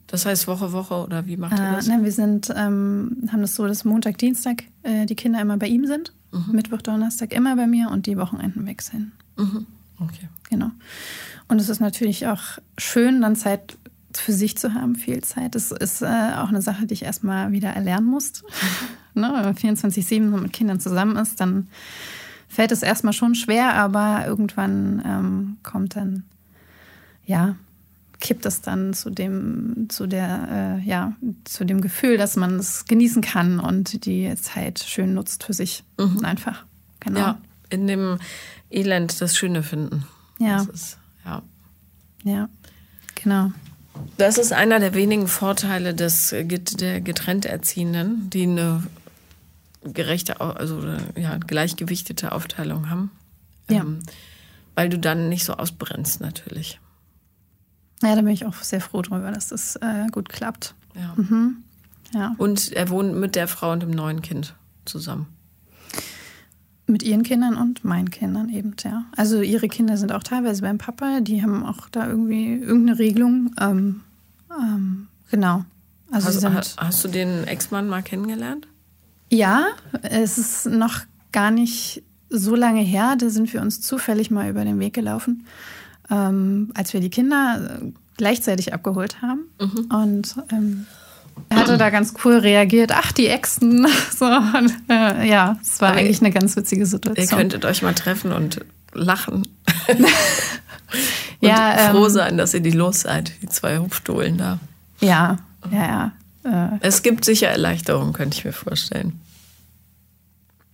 [0.07, 1.87] Das heißt Woche, Woche oder wie macht ihr äh, das?
[1.87, 5.67] nein, wir sind, ähm, haben das so, dass Montag, Dienstag äh, die Kinder immer bei
[5.67, 6.53] ihm sind, mhm.
[6.55, 9.13] Mittwoch, Donnerstag immer bei mir und die Wochenenden wechseln.
[9.37, 9.65] Mhm.
[9.99, 10.29] Okay.
[10.49, 10.71] Genau.
[11.47, 12.41] Und es ist natürlich auch
[12.77, 13.77] schön, dann Zeit
[14.13, 15.55] für sich zu haben, viel Zeit.
[15.55, 16.05] Das ist äh,
[16.37, 18.43] auch eine Sache, die ich erstmal wieder erlernen muss.
[19.13, 19.31] ne?
[19.33, 21.67] Wenn man 24-7 mit Kindern zusammen ist, dann
[22.47, 26.23] fällt es erstmal schon schwer, aber irgendwann ähm, kommt dann,
[27.25, 27.55] ja,
[28.25, 32.85] kippt es dann zu dem, zu der, äh, ja, zu dem Gefühl, dass man es
[32.85, 35.83] genießen kann und die Zeit schön nutzt für sich.
[35.99, 36.25] Mhm.
[36.25, 36.65] Einfach.
[37.01, 37.19] Genau.
[37.19, 37.37] Ja,
[37.69, 38.17] in dem
[38.71, 40.05] Elend das Schöne finden.
[40.39, 40.63] Ja.
[40.73, 41.43] Ist, ja.
[42.23, 42.49] Ja,
[43.13, 43.51] genau.
[44.17, 48.81] Das ist einer der wenigen Vorteile des, der getrennt Erziehenden, die eine
[49.83, 50.81] gerechte, also
[51.15, 53.11] ja, gleichgewichtete Aufteilung haben.
[53.69, 53.81] Ja.
[53.81, 53.99] Ähm,
[54.73, 56.79] weil du dann nicht so ausbrennst, natürlich.
[58.01, 60.75] Ja, da bin ich auch sehr froh drüber, dass das äh, gut klappt.
[60.95, 61.13] Ja.
[61.15, 61.57] Mhm.
[62.13, 62.35] ja.
[62.37, 64.55] Und er wohnt mit der Frau und dem neuen Kind
[64.85, 65.27] zusammen.
[66.87, 69.05] Mit ihren Kindern und meinen Kindern eben, ja.
[69.15, 73.55] Also ihre Kinder sind auch teilweise beim Papa, die haben auch da irgendwie irgendeine Regelung.
[73.59, 74.01] Ähm,
[74.51, 75.65] ähm, genau.
[76.11, 78.67] Also hast, sind, hast du den Ex-Mann mal kennengelernt?
[79.31, 79.65] Ja,
[80.03, 80.99] es ist noch
[81.31, 83.15] gar nicht so lange her.
[83.17, 85.45] Da sind wir uns zufällig mal über den Weg gelaufen,
[86.09, 87.79] ähm, als wir die Kinder
[88.17, 89.45] gleichzeitig abgeholt haben.
[89.59, 89.95] Mhm.
[89.95, 90.85] Und ähm,
[91.49, 92.91] er hatte da ganz cool reagiert.
[92.93, 93.87] Ach, die Exen.
[94.17, 97.25] So, und, äh, ja, es war Aber eigentlich eine ganz witzige Situation.
[97.25, 98.63] Ihr könntet euch mal treffen und
[98.93, 99.45] lachen.
[99.89, 100.05] und
[101.41, 104.59] ja, froh ähm, sein, dass ihr die los seid, die zwei Hupfstohlen da.
[105.01, 105.37] Ja,
[105.69, 106.11] ja,
[106.45, 106.75] ja.
[106.75, 109.19] Äh, es gibt sicher Erleichterung, könnte ich mir vorstellen.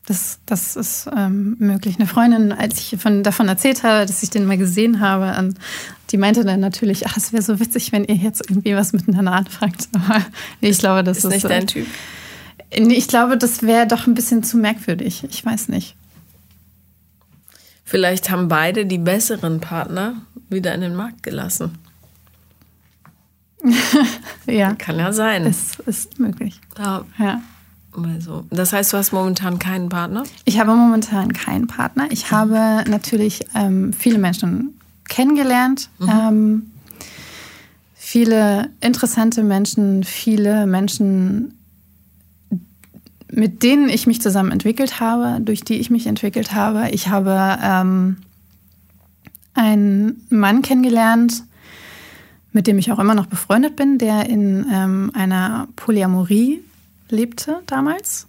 [0.07, 1.97] Das, das ist ähm, möglich.
[1.97, 5.53] Eine Freundin, als ich von, davon erzählt habe, dass ich den mal gesehen habe,
[6.09, 9.33] die meinte dann natürlich, ach, es wäre so witzig, wenn ihr jetzt irgendwie was miteinander
[9.33, 9.89] anfangt.
[9.93, 10.25] Aber
[10.59, 11.87] ich glaube, das ist, ist nicht dein äh, Typ.
[12.71, 15.23] Ich glaube, das wäre doch ein bisschen zu merkwürdig.
[15.29, 15.95] Ich weiß nicht.
[17.83, 20.15] Vielleicht haben beide die besseren Partner
[20.49, 21.77] wieder in den Markt gelassen.
[24.47, 24.73] ja.
[24.75, 25.45] Kann ja sein.
[25.45, 26.59] Es ist möglich.
[26.77, 27.05] Ja.
[27.19, 27.41] ja.
[27.93, 30.23] Also, das heißt, du hast momentan keinen Partner?
[30.45, 32.07] Ich habe momentan keinen Partner.
[32.09, 35.89] Ich habe natürlich ähm, viele Menschen kennengelernt.
[35.99, 36.09] Mhm.
[36.09, 36.71] Ähm,
[37.93, 41.57] viele interessante Menschen, viele Menschen,
[43.29, 46.89] mit denen ich mich zusammen entwickelt habe, durch die ich mich entwickelt habe.
[46.91, 48.17] Ich habe ähm,
[49.53, 51.43] einen Mann kennengelernt,
[52.53, 56.61] mit dem ich auch immer noch befreundet bin, der in ähm, einer Polyamorie
[57.11, 58.27] lebte damals,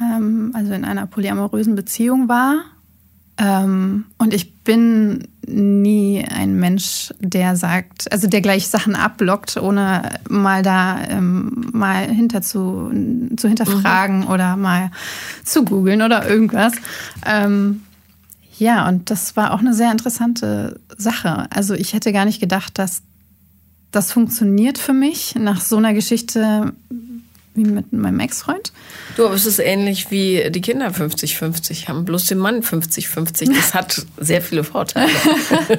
[0.00, 2.64] ähm, also in einer polyamorösen Beziehung war.
[3.38, 10.18] Ähm, und ich bin nie ein Mensch, der sagt, also der gleich Sachen abblockt, ohne
[10.28, 12.90] mal da ähm, mal hinter zu,
[13.36, 14.28] zu hinterfragen mhm.
[14.28, 14.90] oder mal
[15.44, 16.72] zu googeln oder irgendwas.
[17.24, 17.82] Ähm,
[18.58, 21.46] ja, und das war auch eine sehr interessante Sache.
[21.50, 23.02] Also ich hätte gar nicht gedacht, dass
[23.90, 26.72] das funktioniert für mich nach so einer Geschichte
[27.56, 28.72] wie mit meinem Ex-Freund.
[29.16, 33.54] Du, aber es ist ähnlich wie die Kinder 50-50 haben, bloß den Mann 50-50.
[33.54, 35.10] Das hat sehr viele Vorteile.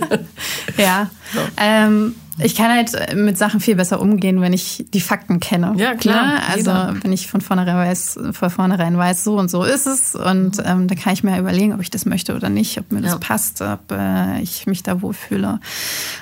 [0.77, 1.09] ja.
[1.33, 1.39] So.
[1.57, 5.73] Ähm, ich kann halt mit Sachen viel besser umgehen, wenn ich die Fakten kenne.
[5.77, 6.25] Ja, klar.
[6.25, 6.47] Ne?
[6.47, 6.95] Also jeder.
[7.01, 10.13] wenn ich von vornherein weiß, von vornherein weiß, so und so ist es.
[10.13, 13.01] Und ähm, dann kann ich mir überlegen, ob ich das möchte oder nicht, ob mir
[13.01, 13.17] das ja.
[13.17, 15.59] passt, ob äh, ich mich da wohlfühle.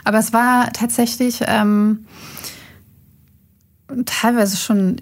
[0.05, 2.05] Aber es war tatsächlich ähm,
[4.05, 5.01] teilweise schon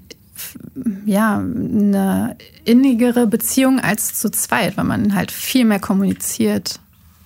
[1.05, 6.79] ja, eine innigere Beziehung als zu zweit, weil man halt viel mehr kommuniziert,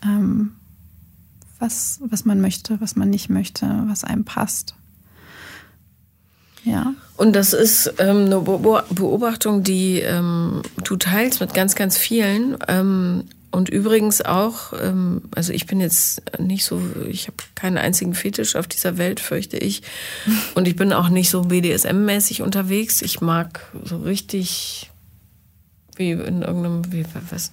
[0.04, 0.52] ähm,
[1.60, 4.76] was, was man möchte, was man nicht möchte, was einem passt.
[6.64, 6.94] Ja.
[7.16, 12.58] Und das ist ähm, eine Beobachtung, die ähm, du teilst mit ganz, ganz vielen.
[12.68, 13.24] Ähm,
[13.58, 18.56] und übrigens auch, ähm, also ich bin jetzt nicht so, ich habe keinen einzigen Fetisch
[18.56, 19.82] auf dieser Welt, fürchte ich.
[20.54, 23.02] Und ich bin auch nicht so BDSM-mäßig unterwegs.
[23.02, 24.92] Ich mag so richtig,
[25.96, 27.52] wie in irgendeinem, wie, was,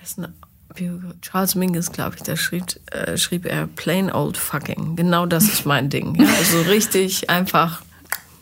[0.00, 0.16] was
[0.74, 4.96] wie Charles Mingus, glaube ich, da schrieb, äh, schrieb er plain old fucking.
[4.96, 6.16] Genau das ist mein Ding.
[6.16, 6.26] Ja?
[6.36, 7.82] Also richtig einfach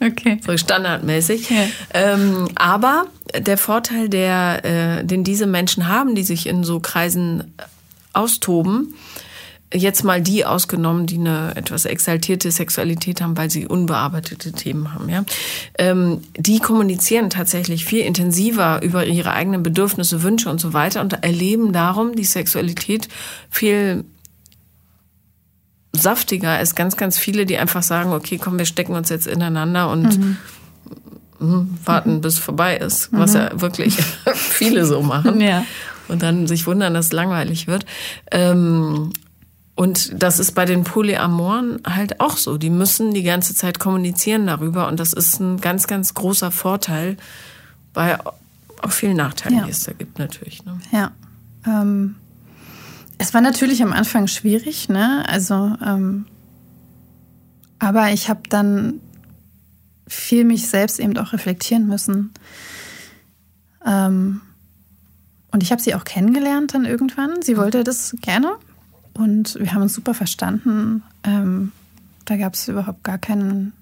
[0.00, 0.38] Okay.
[0.44, 1.50] So standardmäßig.
[1.50, 1.66] Ja.
[1.92, 3.06] Ähm, aber
[3.38, 7.54] der Vorteil, der, äh, den diese Menschen haben, die sich in so Kreisen
[8.12, 8.94] austoben,
[9.72, 15.08] jetzt mal die ausgenommen, die eine etwas exaltierte Sexualität haben, weil sie unbearbeitete Themen haben,
[15.08, 15.24] ja,
[15.78, 21.22] ähm, die kommunizieren tatsächlich viel intensiver über ihre eigenen Bedürfnisse, Wünsche und so weiter und
[21.22, 23.08] erleben darum die Sexualität
[23.50, 24.04] viel
[25.92, 29.90] saftiger als ganz, ganz viele, die einfach sagen, okay, komm, wir stecken uns jetzt ineinander
[29.90, 30.36] und mhm.
[31.38, 32.20] Hm, warten, mhm.
[32.20, 33.60] bis vorbei ist, was ja mhm.
[33.62, 33.96] wirklich
[34.34, 35.40] viele so machen.
[35.40, 35.64] Ja.
[36.08, 37.86] Und dann sich wundern, dass es langweilig wird.
[38.30, 39.12] Ähm,
[39.74, 42.58] und das ist bei den Polyamoren halt auch so.
[42.58, 44.88] Die müssen die ganze Zeit kommunizieren darüber.
[44.88, 47.16] Und das ist ein ganz, ganz großer Vorteil
[47.94, 49.64] bei auch vielen Nachteilen, ja.
[49.64, 50.64] die es da gibt, natürlich.
[50.64, 50.78] Ne?
[50.92, 51.12] Ja.
[51.66, 52.16] Ähm,
[53.20, 55.28] es war natürlich am Anfang schwierig, ne?
[55.28, 56.24] Also, ähm,
[57.78, 58.98] aber ich habe dann
[60.08, 62.32] viel mich selbst eben auch reflektieren müssen.
[63.84, 64.40] Ähm,
[65.50, 67.42] und ich habe sie auch kennengelernt dann irgendwann.
[67.42, 68.56] Sie wollte das gerne
[69.12, 71.02] und wir haben uns super verstanden.
[71.22, 71.72] Ähm,
[72.24, 73.74] da gab es überhaupt gar keinen,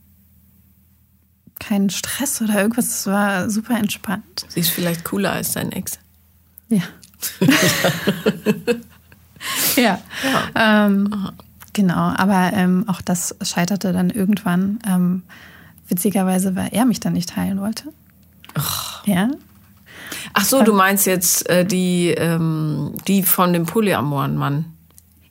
[1.61, 2.89] keinen Stress oder irgendwas.
[2.89, 4.47] Es war super entspannt.
[4.49, 6.01] Sie ist vielleicht cooler als dein Ex.
[6.69, 6.83] Ja.
[9.77, 9.99] ja.
[10.55, 10.87] ja.
[10.87, 11.31] Ähm,
[11.73, 14.79] genau, aber ähm, auch das scheiterte dann irgendwann.
[14.87, 15.23] Ähm,
[15.89, 17.85] witzigerweise, weil er mich dann nicht heilen wollte.
[18.55, 19.07] Ach.
[19.07, 19.31] Ja.
[20.33, 24.67] Ach so, du meinst jetzt äh, die, ähm, die von dem polyamoren Mann.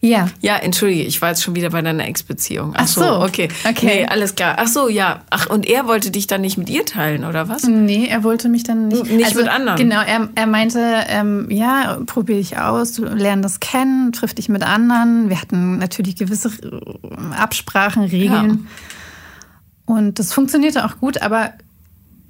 [0.07, 0.29] Ja.
[0.41, 2.73] Ja, entschuldige, ich war jetzt schon wieder bei deiner Ex-Beziehung.
[2.75, 3.49] Ach, Ach so, okay.
[3.67, 4.01] okay.
[4.01, 4.55] Nee, alles klar.
[4.57, 5.21] Ach so, ja.
[5.29, 7.63] Ach, und er wollte dich dann nicht mit ihr teilen, oder was?
[7.63, 9.03] Nee, er wollte mich dann nicht.
[9.05, 9.77] Nicht also, mit anderen.
[9.77, 14.49] Genau, er, er meinte, ähm, ja, probiere dich aus, du lern das kennen, triff dich
[14.49, 15.29] mit anderen.
[15.29, 18.67] Wir hatten natürlich gewisse äh, Absprachen, Regeln.
[19.87, 19.93] Ja.
[19.95, 21.53] Und das funktionierte auch gut, aber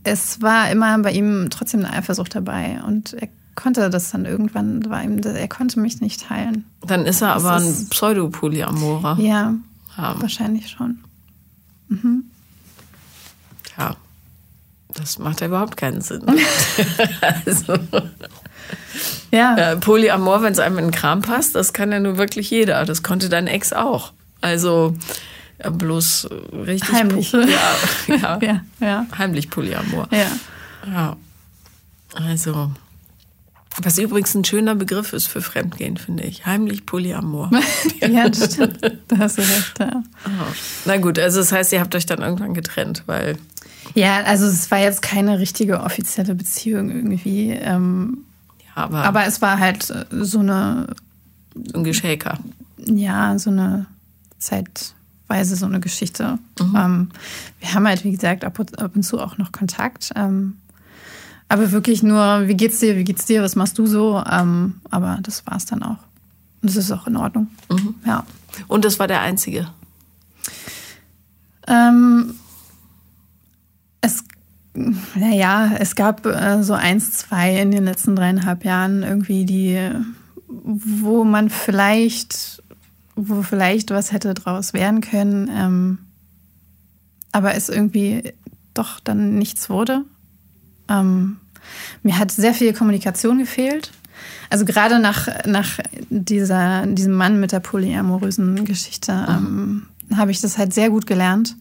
[0.04, 2.80] es war immer bei ihm trotzdem eine Eifersucht dabei.
[2.86, 6.64] Und er konnte das dann irgendwann, war ihm, er konnte mich nicht teilen.
[6.86, 9.18] Dann ist er das aber ist, ein Pseudopolyamorer.
[9.20, 9.56] Ja,
[9.98, 11.00] ja, wahrscheinlich schon.
[11.90, 12.26] Mhm.
[13.78, 13.96] Ja,
[14.94, 16.24] das macht ja überhaupt keinen Sinn.
[17.46, 17.74] also,
[19.32, 19.58] ja.
[19.58, 22.86] Äh, Polyamor, wenn es einem in den Kram passt, das kann ja nur wirklich jeder.
[22.86, 24.14] Das konnte dein Ex auch.
[24.40, 24.96] Also
[25.62, 27.32] ja, bloß richtig heimlich.
[27.32, 27.42] Ja,
[28.08, 29.06] ja, ja, ja.
[29.18, 30.08] heimlich Polyamor.
[30.12, 30.28] Ja.
[30.92, 31.18] ja.
[32.14, 32.72] Also,
[33.82, 36.46] was übrigens ein schöner Begriff ist für Fremdgehen, finde ich.
[36.46, 37.52] Heimlich Polyamor.
[38.00, 38.80] ja, das stimmt.
[39.08, 40.04] Da hast du recht, ja.
[40.26, 40.54] Oh.
[40.86, 43.38] Na gut, also das heißt, ihr habt euch dann irgendwann getrennt, weil.
[43.94, 47.52] Ja, also es war jetzt keine richtige offizielle Beziehung irgendwie.
[47.52, 48.20] Ähm,
[48.66, 50.88] ja, aber, aber es war halt so eine.
[51.54, 52.40] So ein Geschäker.
[52.78, 53.88] Ja, so eine
[54.40, 56.40] zeitweise so eine Geschichte.
[56.60, 56.76] Mhm.
[56.76, 57.10] Ähm,
[57.60, 60.12] wir haben halt, wie gesagt, ab und, ab und zu auch noch Kontakt.
[60.16, 60.58] Ähm,
[61.50, 64.24] aber wirklich nur, wie geht's dir, wie geht's dir, was machst du so?
[64.30, 66.00] Ähm, aber das war's dann auch.
[66.62, 67.48] Und das ist auch in Ordnung.
[67.70, 67.96] Mhm.
[68.06, 68.26] Ja.
[68.68, 69.70] Und das war der einzige?
[71.68, 72.36] Ähm,
[74.02, 74.24] es,
[74.74, 79.92] naja, es gab äh, so eins, zwei in den letzten dreieinhalb Jahren irgendwie, die,
[80.48, 82.64] wo man vielleicht,
[83.16, 85.98] wo vielleicht was hätte draus werden können, ähm,
[87.32, 88.34] aber es irgendwie
[88.74, 90.04] doch dann nichts wurde.
[90.90, 91.38] Ähm,
[92.04, 93.92] mir hat sehr viel Kommunikation gefehlt.
[94.50, 100.58] Also gerade nach, nach dieser, diesem Mann mit der polyamorösen Geschichte ähm, habe ich das
[100.58, 101.56] halt sehr gut gelernt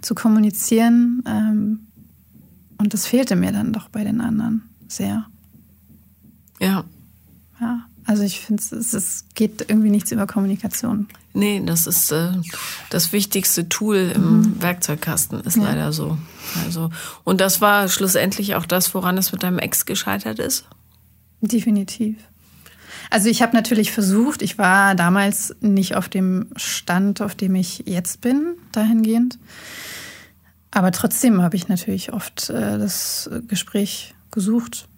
[0.00, 1.22] zu kommunizieren.
[1.26, 1.80] Ähm,
[2.78, 5.26] und das fehlte mir dann doch bei den anderen sehr.
[6.60, 6.84] Ja.
[7.60, 7.86] Ja.
[8.10, 11.06] Also ich finde, es, es geht irgendwie nichts über Kommunikation.
[11.32, 12.32] Nee, das ist äh,
[12.90, 14.60] das wichtigste Tool im mhm.
[14.60, 15.62] Werkzeugkasten, ist ja.
[15.62, 16.18] leider so.
[16.64, 16.90] Also,
[17.22, 20.64] und das war schlussendlich auch das, woran es mit deinem Ex gescheitert ist?
[21.40, 22.16] Definitiv.
[23.10, 27.84] Also ich habe natürlich versucht, ich war damals nicht auf dem Stand, auf dem ich
[27.86, 29.38] jetzt bin, dahingehend.
[30.72, 34.88] Aber trotzdem habe ich natürlich oft äh, das Gespräch gesucht.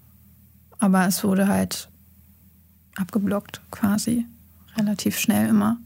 [0.78, 1.90] Aber es wurde halt
[2.96, 4.26] abgeblockt quasi.
[4.76, 5.78] Relativ schnell immer.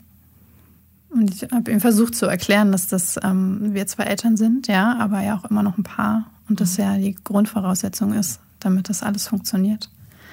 [1.08, 4.96] Und ich habe ihm versucht zu erklären, dass das ähm, wir zwei Eltern sind, ja,
[4.98, 9.02] aber ja auch immer noch ein Paar und das ja die Grundvoraussetzung ist, damit das
[9.02, 9.90] alles funktioniert.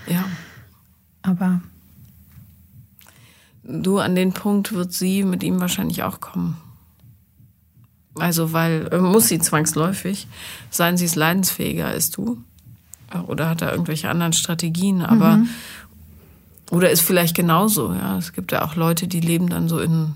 [0.07, 0.25] Ja.
[1.21, 1.61] Aber
[3.63, 6.57] du an den Punkt wird sie mit ihm wahrscheinlich auch kommen.
[8.15, 10.27] Also, weil äh, muss sie zwangsläufig
[10.69, 12.43] sein, sie ist leidensfähiger als du.
[13.27, 15.49] Oder hat er irgendwelche anderen Strategien, aber mhm.
[16.71, 18.17] Oder ist vielleicht genauso, ja.
[18.17, 20.15] Es gibt ja auch Leute, die leben dann so in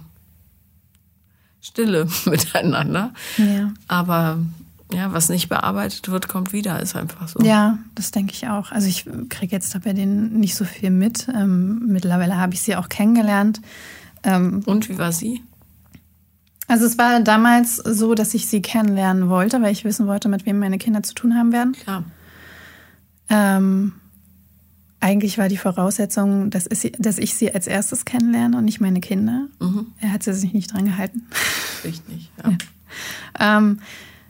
[1.62, 3.14] Stille miteinander.
[3.38, 3.74] Ja.
[3.88, 4.40] Aber
[4.92, 7.42] ja, was nicht bearbeitet wird, kommt wieder, ist einfach so.
[7.42, 8.72] Ja, das denke ich auch.
[8.72, 11.28] Also ich kriege jetzt da bei denen nicht so viel mit.
[11.28, 13.62] Ähm, mittlerweile habe ich sie auch kennengelernt.
[14.24, 15.42] Ähm, Und wie war sie?
[16.70, 20.46] Also es war damals so, dass ich sie kennenlernen wollte, weil ich wissen wollte, mit
[20.46, 21.74] wem meine Kinder zu tun haben werden.
[21.74, 22.04] Klar.
[23.30, 23.94] Ähm,
[25.00, 29.00] eigentlich war die Voraussetzung, dass, ich, dass ich sie als erstes kennenlerne und nicht meine
[29.00, 29.48] Kinder.
[29.60, 29.88] Mhm.
[30.00, 31.28] Er hat sie sich nicht dran gehalten.
[31.84, 32.50] Ich nicht, ja.
[32.50, 32.58] ja.
[33.58, 33.80] Ähm,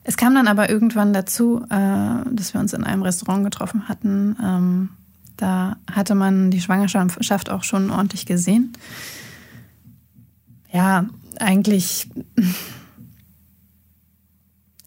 [0.04, 4.36] es kam dann aber irgendwann dazu, äh, dass wir uns in einem Restaurant getroffen hatten.
[4.44, 4.90] Ähm,
[5.38, 8.74] da hatte man die Schwangerschaft auch schon ordentlich gesehen.
[10.72, 11.06] Ja,
[11.40, 12.10] eigentlich,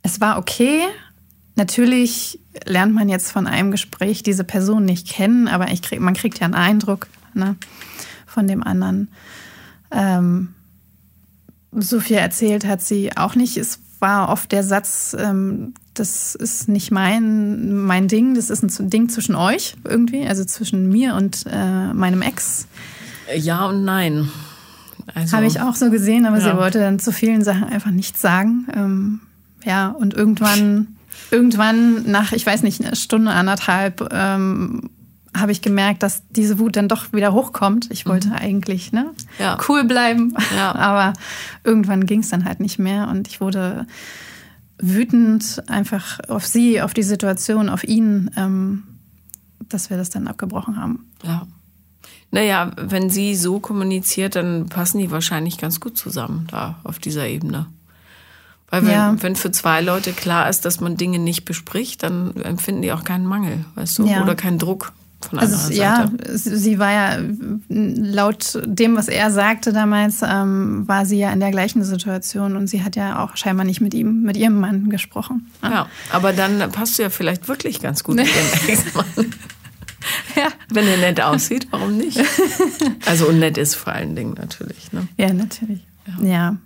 [0.03, 0.81] es war okay.
[1.55, 6.15] Natürlich lernt man jetzt von einem Gespräch diese Person nicht kennen, aber ich krieg, man
[6.15, 7.57] kriegt ja einen Eindruck ne,
[8.27, 9.09] von dem anderen.
[9.91, 10.49] Ähm,
[11.73, 13.57] so viel erzählt hat sie auch nicht.
[13.57, 18.91] Es war oft der Satz, ähm, das ist nicht mein, mein Ding, das ist ein
[18.91, 22.67] Ding zwischen euch irgendwie, also zwischen mir und äh, meinem Ex.
[23.37, 24.29] Ja und nein.
[25.15, 26.51] Also, Habe ich auch so gesehen, aber ja.
[26.51, 28.67] sie wollte dann zu vielen Sachen einfach nichts sagen.
[28.75, 29.21] Ähm,
[29.65, 30.97] ja, und irgendwann,
[31.31, 34.91] irgendwann nach, ich weiß nicht, eine Stunde, anderthalb, ähm,
[35.37, 37.89] habe ich gemerkt, dass diese Wut dann doch wieder hochkommt.
[37.91, 38.35] Ich wollte mhm.
[38.35, 39.59] eigentlich ne, ja.
[39.69, 40.75] cool bleiben, ja.
[40.75, 41.13] aber
[41.63, 43.87] irgendwann ging es dann halt nicht mehr und ich wurde
[44.79, 48.85] wütend einfach auf sie, auf die Situation, auf ihn, ähm,
[49.69, 51.07] dass wir das dann abgebrochen haben.
[51.23, 51.47] Ja.
[52.33, 57.27] Naja, wenn sie so kommuniziert, dann passen die wahrscheinlich ganz gut zusammen da auf dieser
[57.27, 57.67] Ebene.
[58.71, 59.17] Weil wenn, ja.
[59.19, 63.05] wenn für zwei Leute klar ist, dass man Dinge nicht bespricht, dann empfinden die auch
[63.05, 64.23] keinen Mangel, weißt du, ja.
[64.23, 65.75] oder keinen Druck von also Seite.
[65.75, 67.19] Ja, sie war ja
[67.69, 72.69] laut dem, was er sagte damals, ähm, war sie ja in der gleichen Situation und
[72.69, 75.51] sie hat ja auch scheinbar nicht mit ihm, mit ihrem Mann gesprochen.
[75.63, 79.35] Ja, ja aber dann passt du ja vielleicht wirklich ganz gut mit dem Ex-Mann.
[80.37, 80.49] ja.
[80.71, 82.19] Wenn er nett aussieht, warum nicht?
[83.07, 84.93] Also und nett ist vor allen Dingen natürlich.
[84.93, 85.09] Ne?
[85.17, 85.81] Ja, natürlich.
[86.07, 86.25] ja.
[86.25, 86.57] ja.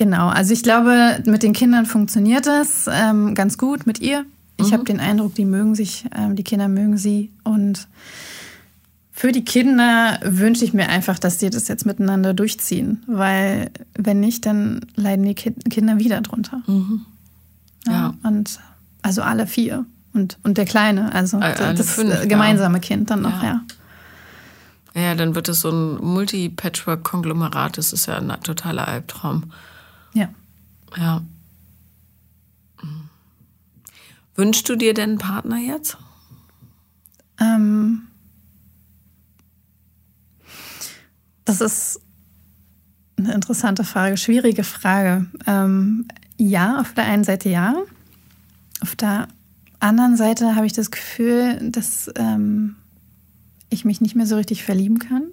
[0.00, 4.24] Genau, also ich glaube, mit den Kindern funktioniert es ähm, ganz gut, mit ihr
[4.60, 4.72] ich mhm.
[4.72, 7.30] habe den Eindruck, die mögen sich, äh, die Kinder mögen sie.
[7.44, 7.88] Und
[9.12, 13.02] für die Kinder wünsche ich mir einfach, dass die das jetzt miteinander durchziehen.
[13.06, 16.62] Weil wenn nicht, dann leiden die Ki Kinder wieder drunter.
[16.66, 17.06] Mhm.
[17.86, 17.92] Ja.
[17.92, 18.14] ja.
[18.22, 18.60] Und
[19.02, 19.86] also alle vier.
[20.12, 22.80] Und, und der Kleine, also alle das fünf, gemeinsame ja.
[22.80, 23.62] Kind dann noch, ja.
[24.94, 25.02] ja.
[25.02, 27.78] Ja, dann wird es so ein Multi-Patchwork-Konglomerat.
[27.78, 29.52] Das ist ja ein totaler Albtraum.
[30.14, 30.28] Ja.
[30.96, 31.22] Ja.
[34.34, 35.98] Wünschst du dir denn einen Partner jetzt?
[37.38, 38.08] Ähm,
[41.44, 42.00] das ist
[43.16, 45.26] eine interessante Frage, schwierige Frage.
[45.46, 47.74] Ähm, ja, auf der einen Seite ja.
[48.80, 49.28] Auf der
[49.78, 52.76] anderen Seite habe ich das Gefühl, dass ähm,
[53.68, 55.24] ich mich nicht mehr so richtig verlieben kann.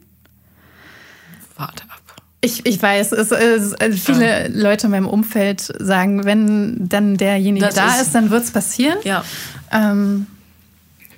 [1.56, 2.07] Warte ab.
[2.40, 4.48] Ich, ich weiß, es, es, viele ja.
[4.48, 8.52] Leute in meinem Umfeld sagen, wenn dann derjenige das da ist, ist dann wird es
[8.52, 9.00] passieren.
[9.04, 9.24] Ja.
[9.72, 10.28] Ähm,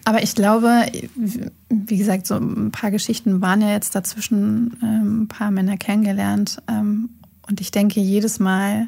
[0.05, 0.85] aber ich glaube,
[1.69, 6.61] wie gesagt, so ein paar Geschichten waren ja jetzt dazwischen, ähm, ein paar Männer kennengelernt.
[6.69, 7.09] Ähm,
[7.49, 8.87] und ich denke jedes Mal,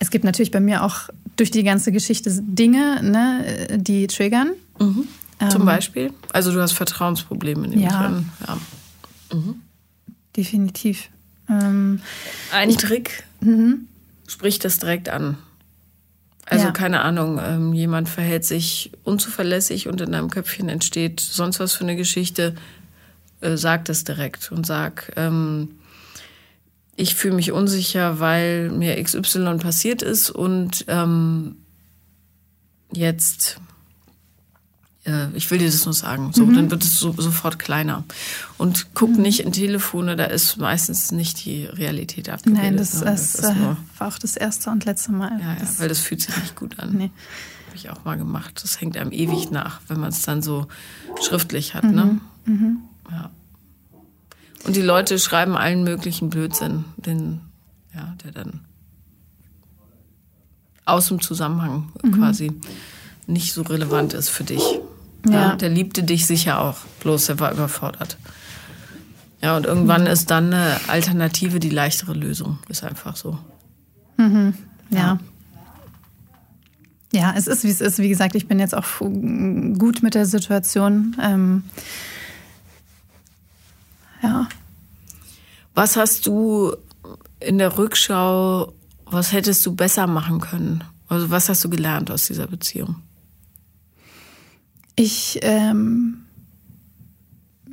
[0.00, 4.50] es gibt natürlich bei mir auch durch die ganze Geschichte Dinge, ne, die triggern.
[4.78, 5.08] Mhm.
[5.48, 6.12] Zum ähm, Beispiel?
[6.30, 8.02] Also du hast Vertrauensprobleme in dem ja.
[8.02, 8.28] drin.
[8.46, 8.58] Ja.
[9.34, 9.62] Mhm
[10.36, 11.08] definitiv.
[11.48, 12.00] Ähm,
[12.52, 13.88] Ein Trick, mhm.
[14.26, 15.38] sprich das direkt an.
[16.46, 16.70] Also ja.
[16.72, 21.84] keine Ahnung, ähm, jemand verhält sich unzuverlässig und in deinem Köpfchen entsteht sonst was für
[21.84, 22.54] eine Geschichte,
[23.40, 25.76] äh, sag das direkt und sag, ähm,
[26.96, 31.56] ich fühle mich unsicher, weil mir XY passiert ist und ähm,
[32.92, 33.58] jetzt
[35.34, 36.32] ich will dir das nur sagen.
[36.32, 36.54] So, mhm.
[36.54, 38.04] dann wird es so, sofort kleiner.
[38.56, 39.22] Und guck mhm.
[39.22, 42.64] nicht in Telefone, da ist meistens nicht die Realität abgebildet.
[42.64, 43.06] Nein, das, ne?
[43.06, 45.40] das, das äh, war auch das erste und letzte Mal.
[45.40, 46.92] Ja, ja weil das fühlt sich nicht gut an.
[46.92, 47.10] Nee.
[47.66, 48.60] Habe ich auch mal gemacht.
[48.62, 50.68] Das hängt einem ewig nach, wenn man es dann so
[51.20, 51.84] schriftlich hat.
[51.84, 52.20] Ne?
[52.44, 52.78] Mhm.
[53.10, 53.30] Ja.
[54.64, 57.40] Und die Leute schreiben allen möglichen Blödsinn, den,
[57.92, 58.60] ja, der dann
[60.84, 62.12] aus dem Zusammenhang mhm.
[62.12, 62.52] quasi
[63.26, 64.62] nicht so relevant ist für dich.
[65.26, 65.32] Ja.
[65.32, 65.56] ja.
[65.56, 68.16] Der liebte dich sicher auch, bloß er war überfordert.
[69.42, 70.08] Ja, und irgendwann mhm.
[70.08, 72.58] ist dann eine Alternative die leichtere Lösung.
[72.68, 73.38] Ist einfach so.
[74.16, 74.54] Mhm.
[74.90, 74.98] Ja.
[74.98, 75.18] ja.
[77.14, 77.98] Ja, es ist, wie es ist.
[77.98, 81.14] Wie gesagt, ich bin jetzt auch gut mit der Situation.
[81.20, 81.64] Ähm,
[84.22, 84.48] ja.
[85.74, 86.74] Was hast du
[87.40, 88.72] in der Rückschau,
[89.04, 90.84] was hättest du besser machen können?
[91.08, 92.96] Also was hast du gelernt aus dieser Beziehung?
[94.96, 96.24] Ich ähm,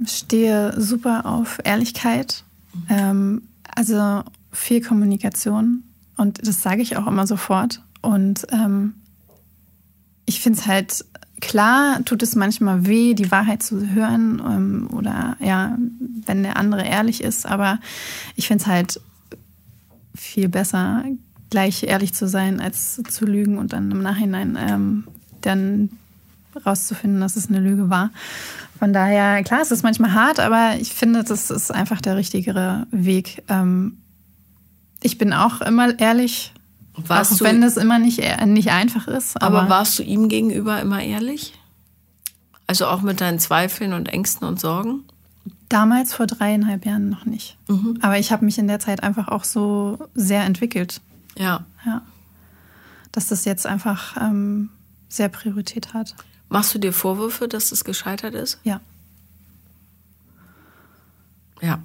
[0.05, 2.43] stehe super auf Ehrlichkeit,
[2.89, 3.43] ähm,
[3.75, 5.83] also viel Kommunikation.
[6.17, 7.81] Und das sage ich auch immer sofort.
[8.01, 8.93] Und ähm,
[10.25, 11.05] ich finde es halt
[11.39, 15.77] klar, tut es manchmal weh, die Wahrheit zu hören ähm, oder ja,
[16.25, 17.79] wenn der andere ehrlich ist, aber
[18.35, 19.01] ich finde es halt
[20.15, 21.03] viel besser,
[21.49, 25.03] gleich ehrlich zu sein, als zu lügen und dann im Nachhinein ähm,
[25.41, 25.89] dann
[26.65, 28.11] rauszufinden, dass es eine Lüge war.
[28.77, 32.87] Von daher, klar, es ist manchmal hart, aber ich finde, das ist einfach der richtigere
[32.91, 33.43] Weg.
[33.49, 33.97] Ähm,
[35.01, 36.53] ich bin auch immer ehrlich,
[36.95, 39.41] warst auch du, wenn es immer nicht, nicht einfach ist.
[39.41, 41.53] Aber, aber warst du ihm gegenüber immer ehrlich?
[42.67, 45.03] Also auch mit deinen Zweifeln und Ängsten und Sorgen?
[45.69, 47.57] Damals vor dreieinhalb Jahren noch nicht.
[47.67, 47.97] Mhm.
[48.01, 51.01] Aber ich habe mich in der Zeit einfach auch so sehr entwickelt.
[51.37, 51.65] Ja.
[51.85, 52.01] Ja.
[53.11, 54.69] Dass das jetzt einfach ähm,
[55.07, 56.15] sehr Priorität hat.
[56.49, 58.59] Machst du dir Vorwürfe, dass es gescheitert ist?
[58.63, 58.81] Ja.
[61.61, 61.79] Ja.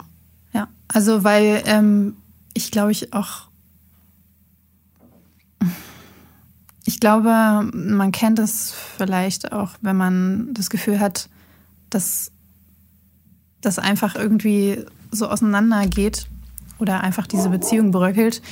[0.53, 0.69] Ja.
[0.89, 2.17] Also, weil ähm,
[2.55, 3.49] ich glaube, ich auch
[6.87, 11.29] ich glaube, man kennt es vielleicht auch, wenn man das Gefühl hat,
[11.89, 12.31] dass
[13.63, 16.27] das einfach irgendwie so auseinandergeht
[16.79, 18.43] oder einfach diese Beziehung bröckelt,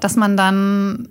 [0.00, 1.08] dass man dann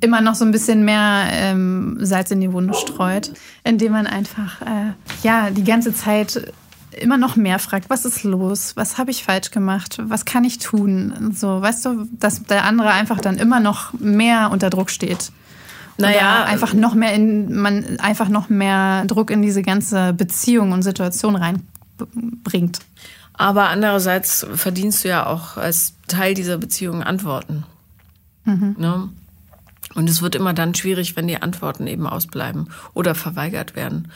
[0.00, 3.32] immer noch so ein bisschen mehr ähm, Salz in die Wunde streut,
[3.62, 4.92] indem man einfach äh,
[5.22, 6.52] ja die ganze Zeit
[7.00, 10.58] immer noch mehr fragt, was ist los, was habe ich falsch gemacht, was kann ich
[10.58, 15.32] tun, so weißt du, dass der andere einfach dann immer noch mehr unter Druck steht.
[15.96, 20.82] Naja, einfach noch mehr in, man einfach noch mehr Druck in diese ganze Beziehung und
[20.82, 22.80] Situation reinbringt.
[23.32, 27.64] Aber andererseits verdienst du ja auch als Teil dieser Beziehung Antworten.
[28.44, 28.76] Mhm.
[28.78, 29.08] Ne?
[29.94, 34.10] Und es wird immer dann schwierig, wenn die Antworten eben ausbleiben oder verweigert werden,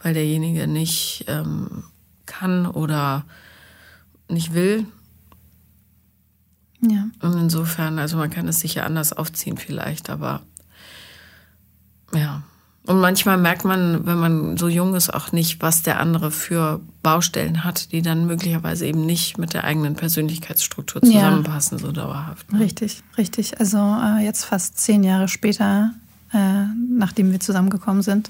[0.00, 1.84] weil derjenige nicht ähm,
[2.26, 3.24] kann oder
[4.28, 4.86] nicht will.
[6.80, 7.08] Ja.
[7.20, 10.42] Und insofern, also man kann es sicher anders aufziehen vielleicht, aber
[12.12, 12.42] ja.
[12.86, 16.80] Und manchmal merkt man, wenn man so jung ist, auch nicht, was der andere für
[17.02, 21.84] Baustellen hat, die dann möglicherweise eben nicht mit der eigenen Persönlichkeitsstruktur zusammenpassen, ja.
[21.84, 22.52] so dauerhaft.
[22.52, 22.60] Ne?
[22.60, 23.58] Richtig, richtig.
[23.58, 25.94] Also äh, jetzt fast zehn Jahre später,
[26.34, 28.28] äh, nachdem wir zusammengekommen sind,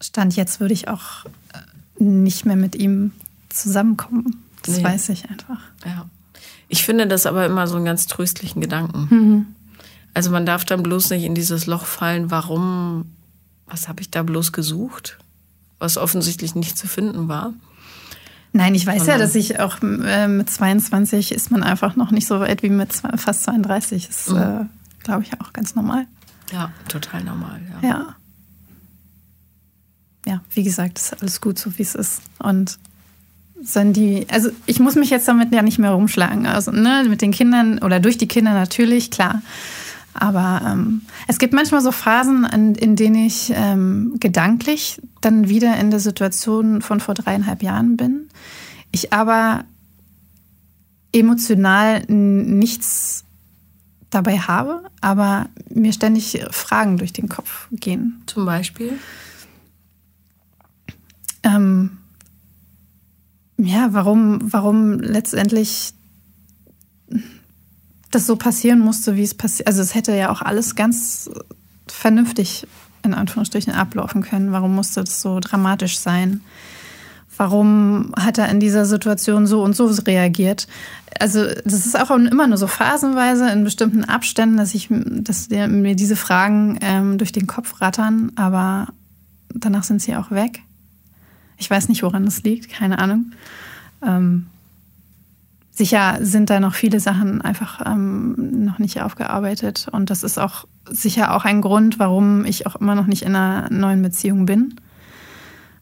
[0.00, 3.10] stand jetzt würde ich auch äh, nicht mehr mit ihm
[3.48, 4.44] zusammenkommen.
[4.62, 4.84] Das nee.
[4.84, 5.60] weiß ich einfach.
[5.84, 6.06] Ja.
[6.68, 9.08] Ich finde das aber immer so einen ganz tröstlichen Gedanken.
[9.10, 9.46] Mhm.
[10.14, 13.06] Also man darf dann bloß nicht in dieses Loch fallen, warum,
[13.66, 15.18] was habe ich da bloß gesucht,
[15.78, 17.54] was offensichtlich nicht zu finden war.
[18.52, 22.26] Nein, ich weiß ja, dass ich auch äh, mit 22 ist man einfach noch nicht
[22.26, 24.08] so weit wie mit zwei, fast 32.
[24.08, 24.38] Das ist, mhm.
[24.38, 24.64] äh,
[25.04, 26.06] glaube ich, auch ganz normal.
[26.52, 27.88] Ja, total normal, ja.
[27.88, 28.16] Ja.
[30.26, 32.22] Ja, wie gesagt, ist alles gut, so wie es ist.
[32.38, 32.78] Und
[33.62, 36.46] sind die, also ich muss mich jetzt damit ja nicht mehr rumschlagen.
[36.46, 39.42] Also, ne, mit den Kindern oder durch die Kinder natürlich, klar.
[40.14, 45.76] Aber ähm, es gibt manchmal so Phasen, in, in denen ich ähm, gedanklich dann wieder
[45.76, 48.28] in der Situation von vor dreieinhalb Jahren bin.
[48.90, 49.64] Ich aber
[51.12, 53.24] emotional nichts
[54.10, 58.22] dabei habe, aber mir ständig Fragen durch den Kopf gehen.
[58.26, 58.98] Zum Beispiel?
[61.42, 61.98] Ähm,
[63.56, 65.94] ja, warum, warum letztendlich
[68.10, 69.68] das so passieren musste, wie es passiert.
[69.68, 71.30] Also es hätte ja auch alles ganz
[71.86, 72.66] vernünftig
[73.02, 74.52] in Anführungsstrichen ablaufen können.
[74.52, 76.42] Warum musste das so dramatisch sein?
[77.36, 80.66] Warum hat er in dieser Situation so und so reagiert?
[81.18, 85.96] Also das ist auch immer nur so phasenweise in bestimmten Abständen, dass ich, dass mir
[85.96, 88.88] diese Fragen ähm, durch den Kopf rattern, aber
[89.54, 90.60] danach sind sie auch weg.
[91.56, 93.32] Ich weiß nicht, woran das liegt, keine Ahnung.
[94.02, 94.46] Ähm,
[95.80, 99.86] sicher sind da noch viele Sachen einfach ähm, noch nicht aufgearbeitet.
[99.90, 103.34] Und das ist auch sicher auch ein Grund, warum ich auch immer noch nicht in
[103.34, 104.74] einer neuen Beziehung bin.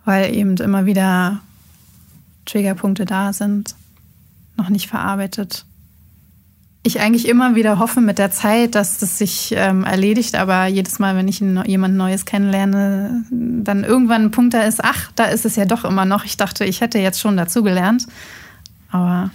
[0.05, 1.41] Weil eben immer wieder
[2.47, 3.75] Triggerpunkte da sind,
[4.57, 5.65] noch nicht verarbeitet.
[6.85, 11.01] Ich eigentlich immer wieder hoffe mit der Zeit, dass das sich ähm, erledigt, aber jedes
[11.01, 15.45] Mal, wenn ich jemand Neues kennenlerne, dann irgendwann ein Punkt da ist, ach, da ist
[15.45, 16.25] es ja doch immer noch.
[16.25, 18.07] Ich dachte, ich hätte jetzt schon dazugelernt.
[18.93, 19.33] Aber.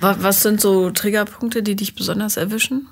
[0.00, 2.86] Was sind so Triggerpunkte, die dich besonders erwischen?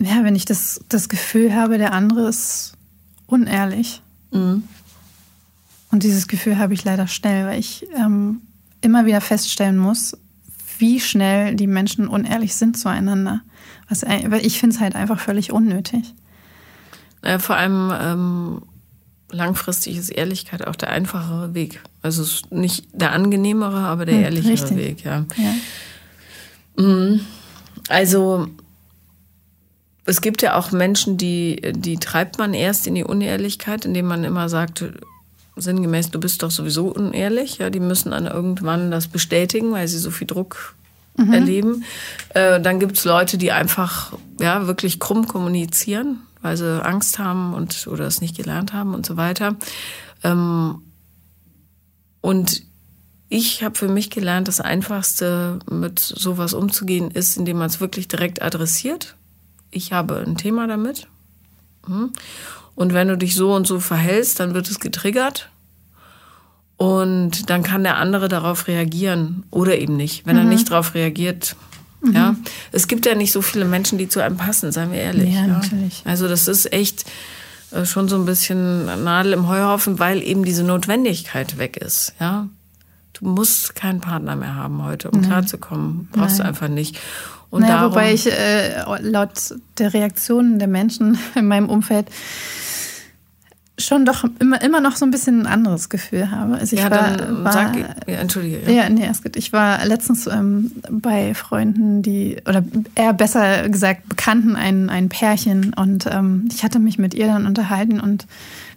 [0.00, 2.72] Ja, wenn ich das, das Gefühl habe, der andere ist
[3.26, 4.02] unehrlich.
[4.32, 4.64] Mhm.
[5.92, 8.40] Und dieses Gefühl habe ich leider schnell, weil ich ähm,
[8.80, 10.16] immer wieder feststellen muss,
[10.78, 13.42] wie schnell die Menschen unehrlich sind zueinander.
[13.88, 16.14] Was, weil ich finde es halt einfach völlig unnötig.
[17.24, 18.62] Ja, vor allem ähm,
[19.32, 21.80] langfristig ist Ehrlichkeit auch der einfachere Weg.
[22.02, 24.76] Also nicht der angenehmere, aber der hm, ehrlichere richtig.
[24.76, 25.24] Weg, ja.
[25.36, 26.84] ja.
[26.84, 27.20] Mhm.
[27.88, 28.48] Also
[30.04, 34.24] es gibt ja auch Menschen, die, die treibt man erst in die Unehrlichkeit, indem man
[34.24, 34.84] immer sagt,
[35.56, 37.58] sinngemäß, du bist doch sowieso unehrlich.
[37.58, 40.74] Ja, die müssen dann irgendwann das bestätigen, weil sie so viel Druck
[41.16, 41.32] mhm.
[41.32, 41.84] erleben.
[42.30, 47.54] Äh, dann gibt es Leute, die einfach ja wirklich krumm kommunizieren, weil sie Angst haben
[47.54, 49.56] und oder es nicht gelernt haben und so weiter.
[50.22, 50.82] Ähm,
[52.20, 52.62] und
[53.28, 58.06] ich habe für mich gelernt, das Einfachste mit sowas umzugehen ist, indem man es wirklich
[58.08, 59.16] direkt adressiert.
[59.70, 61.06] Ich habe ein Thema damit.
[61.86, 62.12] Hm?
[62.74, 65.48] Und wenn du dich so und so verhältst, dann wird es getriggert.
[66.76, 70.26] Und dann kann der andere darauf reagieren oder eben nicht.
[70.26, 70.42] Wenn mhm.
[70.42, 71.56] er nicht darauf reagiert,
[72.02, 72.12] mhm.
[72.12, 72.36] ja.
[72.72, 75.34] Es gibt ja nicht so viele Menschen, die zu einem passen, seien wir ehrlich.
[75.34, 75.46] Ja, ja.
[75.46, 76.02] natürlich.
[76.04, 77.04] Also das ist echt
[77.70, 82.48] äh, schon so ein bisschen Nadel im Heuhaufen, weil eben diese Notwendigkeit weg ist, ja.
[83.14, 85.28] Du musst keinen Partner mehr haben heute, um Nein.
[85.28, 86.08] klarzukommen.
[86.12, 86.46] Brauchst Nein.
[86.46, 86.98] du einfach nicht.
[87.50, 92.06] Und naja, darum, wobei ich äh, laut der Reaktionen der Menschen in meinem Umfeld
[93.84, 96.54] schon doch immer, immer noch so ein bisschen ein anderes Gefühl habe.
[96.54, 98.60] Also ich ja, war, dann war, sag, ja, entschuldige.
[98.66, 99.36] Ja, ja nee, ist gut.
[99.36, 102.64] Ich war letztens ähm, bei Freunden, die, oder
[102.94, 107.46] eher besser gesagt, Bekannten, ein, ein Pärchen und ähm, ich hatte mich mit ihr dann
[107.46, 108.26] unterhalten und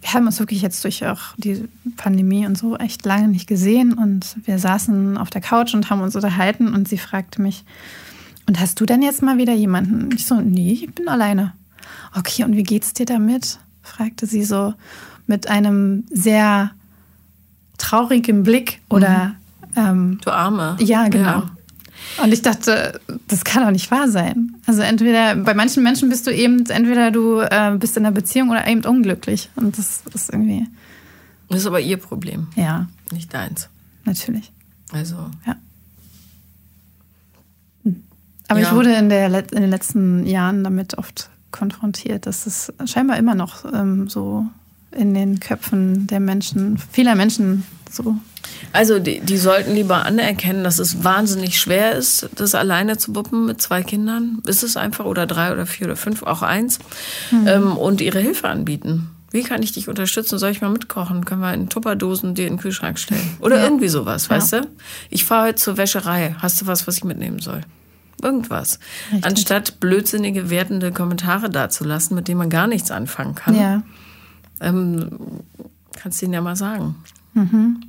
[0.01, 3.93] wir haben uns wirklich jetzt durch auch die Pandemie und so echt lange nicht gesehen
[3.93, 7.65] und wir saßen auf der Couch und haben uns unterhalten und sie fragte mich,
[8.47, 10.09] und hast du denn jetzt mal wieder jemanden?
[10.15, 11.53] Ich so, nee, ich bin alleine.
[12.15, 13.59] Okay, und wie geht's dir damit?
[13.85, 14.73] Fragte sie so
[15.27, 16.71] mit einem sehr
[17.77, 19.27] traurigen Blick oder.
[19.27, 19.35] Mhm.
[19.77, 20.77] Ähm, du Arme.
[20.79, 21.25] Ja, genau.
[21.25, 21.49] Ja.
[22.23, 24.55] Und ich dachte, das kann doch nicht wahr sein.
[24.65, 28.49] Also entweder bei manchen Menschen bist du eben, entweder du äh, bist in einer Beziehung
[28.49, 29.49] oder eben unglücklich.
[29.55, 30.65] Und das ist irgendwie.
[31.49, 32.47] Das ist aber ihr Problem.
[32.55, 32.87] Ja.
[33.11, 33.69] Nicht deins.
[34.05, 34.51] Natürlich.
[34.91, 35.15] Also.
[35.45, 35.55] Ja.
[37.83, 38.03] Hm.
[38.47, 38.67] Aber ja.
[38.67, 42.25] ich wurde in, der, in den letzten Jahren damit oft konfrontiert.
[42.25, 44.45] Das ist scheinbar immer noch ähm, so
[44.91, 48.15] in den Köpfen der Menschen, vieler Menschen so.
[48.73, 53.45] Also die, die, sollten lieber anerkennen, dass es wahnsinnig schwer ist, das alleine zu wuppen
[53.45, 54.41] mit zwei Kindern.
[54.45, 56.79] Ist es einfach oder drei oder vier oder fünf, auch eins.
[57.31, 57.47] Mhm.
[57.47, 59.09] Ähm, und ihre Hilfe anbieten.
[59.31, 60.37] Wie kann ich dich unterstützen?
[60.37, 61.25] Soll ich mal mitkochen?
[61.25, 63.37] Können wir in Tupperdosen dir in den Kühlschrank stellen?
[63.39, 63.63] Oder ja.
[63.63, 64.61] irgendwie sowas, weißt ja.
[64.61, 64.67] du?
[65.09, 66.35] Ich fahre heute zur Wäscherei.
[66.39, 67.61] Hast du was, was ich mitnehmen soll?
[68.25, 68.79] Irgendwas.
[69.11, 69.25] Richtig.
[69.25, 73.55] Anstatt blödsinnige, wertende Kommentare dazulassen, mit denen man gar nichts anfangen kann.
[73.55, 73.83] Ja.
[74.59, 75.09] Ähm,
[75.95, 76.95] kannst du ihnen ja mal sagen.
[77.33, 77.83] Mhm.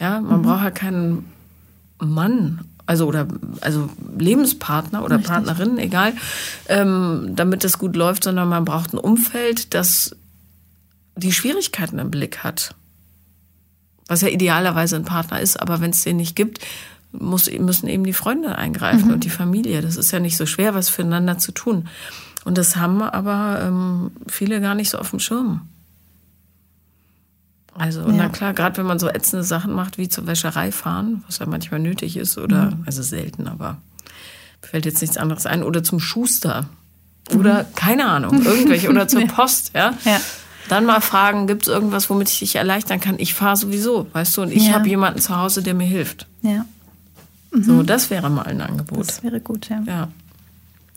[0.00, 0.42] Ja, man mhm.
[0.42, 1.24] braucht ja keinen
[1.98, 3.26] Mann, also oder
[3.60, 5.32] also Lebenspartner oder Richtig.
[5.32, 6.12] Partnerin, egal,
[6.68, 10.16] ähm, damit das gut läuft, sondern man braucht ein Umfeld, das
[11.16, 12.74] die Schwierigkeiten im Blick hat.
[14.06, 16.58] Was ja idealerweise ein Partner ist, aber wenn es den nicht gibt,
[17.18, 19.14] muss, müssen eben die Freunde eingreifen mhm.
[19.14, 19.80] und die Familie.
[19.80, 21.88] Das ist ja nicht so schwer, was füreinander zu tun.
[22.44, 25.62] Und das haben aber ähm, viele gar nicht so auf dem Schirm.
[27.76, 28.12] Also, ja.
[28.12, 31.46] na klar, gerade wenn man so ätzende Sachen macht, wie zur Wäscherei fahren, was ja
[31.46, 32.84] manchmal nötig ist, oder, mhm.
[32.86, 33.78] also selten, aber
[34.62, 36.66] fällt jetzt nichts anderes ein, oder zum Schuster.
[37.34, 37.74] Oder, mhm.
[37.74, 39.94] keine Ahnung, irgendwelche, oder zur Post, ja.
[40.04, 40.20] ja.
[40.68, 43.16] Dann mal fragen, gibt es irgendwas, womit ich dich erleichtern kann?
[43.18, 44.74] Ich fahre sowieso, weißt du, und ich ja.
[44.74, 46.26] habe jemanden zu Hause, der mir hilft.
[46.42, 46.64] Ja.
[47.54, 47.62] Mhm.
[47.62, 49.08] So, das wäre mal ein Angebot.
[49.08, 49.82] Das wäre gut, ja.
[49.86, 50.08] Ja.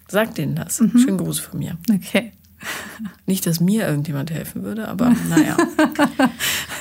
[0.08, 0.80] Sag denen das.
[0.80, 0.98] Mhm.
[0.98, 1.78] Schönen Gruß von mir.
[1.92, 2.32] Okay.
[3.26, 5.58] Nicht, dass mir irgendjemand helfen würde, aber naja.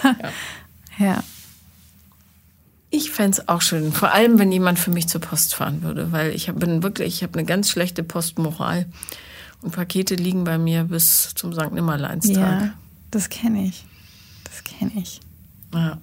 [0.03, 0.15] ja.
[1.07, 1.25] ja.
[2.91, 6.13] Ich fände es auch schön, vor allem wenn jemand für mich zur Post fahren würde,
[6.13, 8.87] weil ich hab, bin wirklich, ich habe eine ganz schlechte Postmoral
[9.61, 11.73] und Pakete liegen bei mir bis zum St.
[11.73, 12.37] Nimmerleinstag.
[12.37, 12.73] Ja,
[13.11, 13.85] das kenne ich.
[14.45, 15.21] Das kenne ich.
[15.75, 15.99] Ja.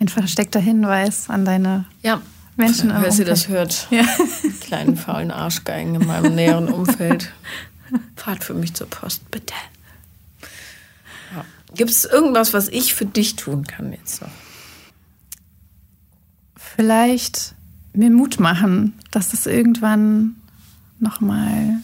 [0.00, 2.20] Ein versteckter Hinweis an deine ja.
[2.56, 2.92] Menschen.
[3.00, 3.88] Wer sie das hört.
[3.90, 4.04] Ja.
[4.60, 7.32] Kleinen faulen Arschgeigen in meinem näheren Umfeld.
[8.16, 9.54] Fahrt für mich zur Post, bitte.
[11.34, 11.44] Ja.
[11.74, 14.30] Gibt es irgendwas, was ich für dich tun kann jetzt noch?
[16.56, 17.54] Vielleicht
[17.92, 20.36] mir Mut machen, dass es irgendwann
[21.00, 21.78] nochmal.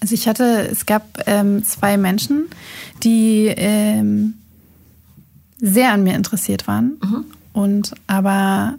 [0.00, 2.44] Also ich hatte, es gab ähm, zwei Menschen,
[3.02, 4.34] die ähm,
[5.58, 6.98] sehr an mir interessiert waren.
[7.02, 7.24] Mhm.
[7.58, 8.74] Und aber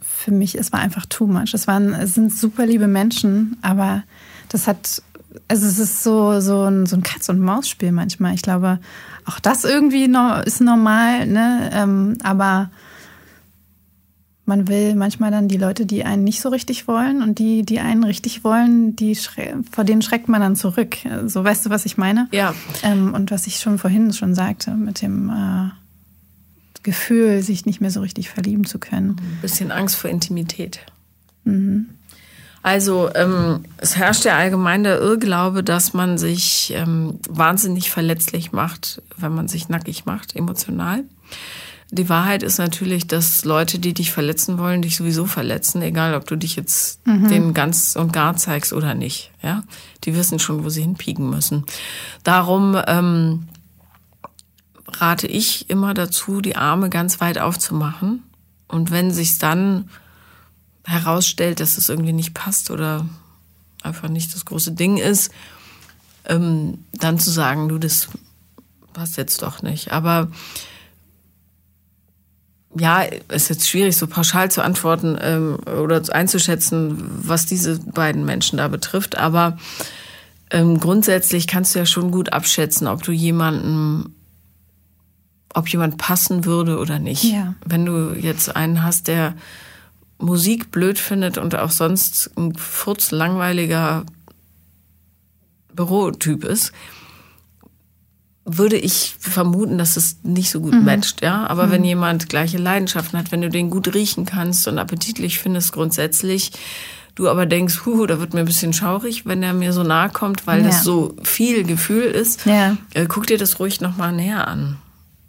[0.00, 1.52] für mich, es war einfach too much.
[1.52, 4.04] Es waren, es sind super liebe Menschen, aber
[4.50, 5.02] das hat,
[5.48, 8.34] also es ist so, so ein, so ein Katz- und Maus-Spiel manchmal.
[8.34, 8.78] Ich glaube,
[9.24, 10.04] auch das irgendwie
[10.44, 11.70] ist normal, ne?
[11.72, 12.70] Ähm, aber
[14.44, 17.80] man will manchmal dann die Leute, die einen nicht so richtig wollen und die, die
[17.80, 19.16] einen richtig wollen, die
[19.72, 20.98] vor denen schreckt man dann zurück.
[21.26, 22.28] So weißt du, was ich meine?
[22.30, 22.54] Ja.
[22.84, 25.81] Ähm, und was ich schon vorhin schon sagte, mit dem äh,
[26.82, 29.16] Gefühl, sich nicht mehr so richtig verlieben zu können.
[29.18, 30.80] Ein bisschen Angst vor Intimität.
[31.44, 31.88] Mhm.
[32.62, 39.02] Also ähm, es herrscht ja allgemein der Irrglaube, dass man sich ähm, wahnsinnig verletzlich macht,
[39.16, 41.02] wenn man sich nackig macht, emotional.
[41.90, 46.26] Die Wahrheit ist natürlich, dass Leute, die dich verletzen wollen, dich sowieso verletzen, egal ob
[46.26, 47.28] du dich jetzt mhm.
[47.28, 49.30] denen ganz und gar zeigst oder nicht.
[49.42, 49.64] Ja,
[50.04, 51.64] die wissen schon, wo sie hinpieken müssen.
[52.22, 53.48] Darum ähm,
[55.00, 58.22] rate ich immer dazu, die Arme ganz weit aufzumachen.
[58.68, 59.90] Und wenn sich's dann
[60.84, 63.06] herausstellt, dass es irgendwie nicht passt oder
[63.82, 65.30] einfach nicht das große Ding ist,
[66.26, 68.08] ähm, dann zu sagen, du, das
[68.92, 69.92] passt jetzt doch nicht.
[69.92, 70.28] Aber
[72.74, 78.56] ja, ist jetzt schwierig, so pauschal zu antworten ähm, oder einzuschätzen, was diese beiden Menschen
[78.56, 79.18] da betrifft.
[79.18, 79.58] Aber
[80.50, 84.14] ähm, grundsätzlich kannst du ja schon gut abschätzen, ob du jemanden,
[85.54, 87.24] ob jemand passen würde oder nicht.
[87.24, 87.54] Ja.
[87.64, 89.34] Wenn du jetzt einen hast, der
[90.18, 94.04] Musik blöd findet und auch sonst ein furzlangweiliger
[95.74, 96.72] Bürotyp ist,
[98.44, 100.84] würde ich vermuten, dass es nicht so gut mhm.
[100.84, 101.46] matcht, ja.
[101.46, 101.70] Aber mhm.
[101.72, 106.52] wenn jemand gleiche Leidenschaften hat, wenn du den gut riechen kannst und appetitlich findest grundsätzlich,
[107.14, 110.10] du aber denkst, hu, da wird mir ein bisschen schaurig, wenn er mir so nahe
[110.10, 110.66] kommt, weil ja.
[110.66, 112.76] das so viel Gefühl ist, ja.
[112.94, 114.78] äh, guck dir das ruhig nochmal näher an.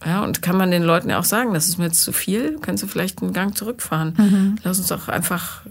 [0.05, 2.57] Ja, und kann man den Leuten ja auch sagen, das ist mir jetzt zu viel,
[2.61, 4.13] kannst du vielleicht einen Gang zurückfahren.
[4.17, 4.55] Mhm.
[4.63, 5.61] Lass uns doch einfach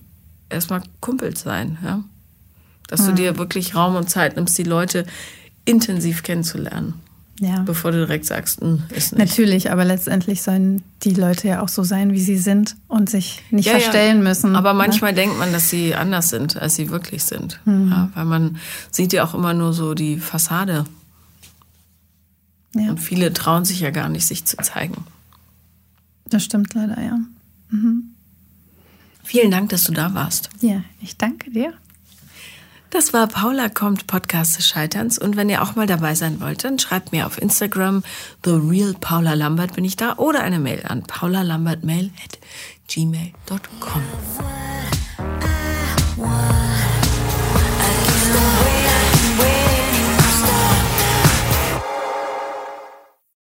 [0.48, 2.02] erstmal Kumpels sein, ja.
[2.88, 3.06] Dass mhm.
[3.06, 5.06] du dir wirklich Raum und Zeit nimmst, die Leute
[5.64, 6.94] intensiv kennenzulernen.
[7.40, 7.62] Ja.
[7.62, 9.30] Bevor du direkt sagst, hm, ist nicht.
[9.30, 13.42] Natürlich, aber letztendlich sollen die Leute ja auch so sein, wie sie sind und sich
[13.50, 14.28] nicht ja, verstellen ja.
[14.28, 14.54] müssen.
[14.54, 14.78] Aber ne?
[14.78, 17.58] manchmal denkt man, dass sie anders sind, als sie wirklich sind.
[17.64, 18.10] Mhm.
[18.14, 18.58] Weil man
[18.92, 20.84] sieht ja auch immer nur so die Fassade
[22.74, 22.90] ja.
[22.90, 25.04] Und viele trauen sich ja gar nicht, sich zu zeigen.
[26.26, 27.18] Das stimmt leider, ja.
[27.70, 28.14] Mhm.
[29.22, 30.50] Vielen Dank, dass du da warst.
[30.60, 31.74] Ja, ich danke dir.
[32.90, 35.18] Das war Paula kommt, Podcast des Scheiterns.
[35.18, 38.02] Und wenn ihr auch mal dabei sein wollt, dann schreibt mir auf Instagram,
[38.44, 42.38] The Real Paula Lambert bin ich da, oder eine Mail an paulalambertmail at
[42.88, 44.02] gmail.com.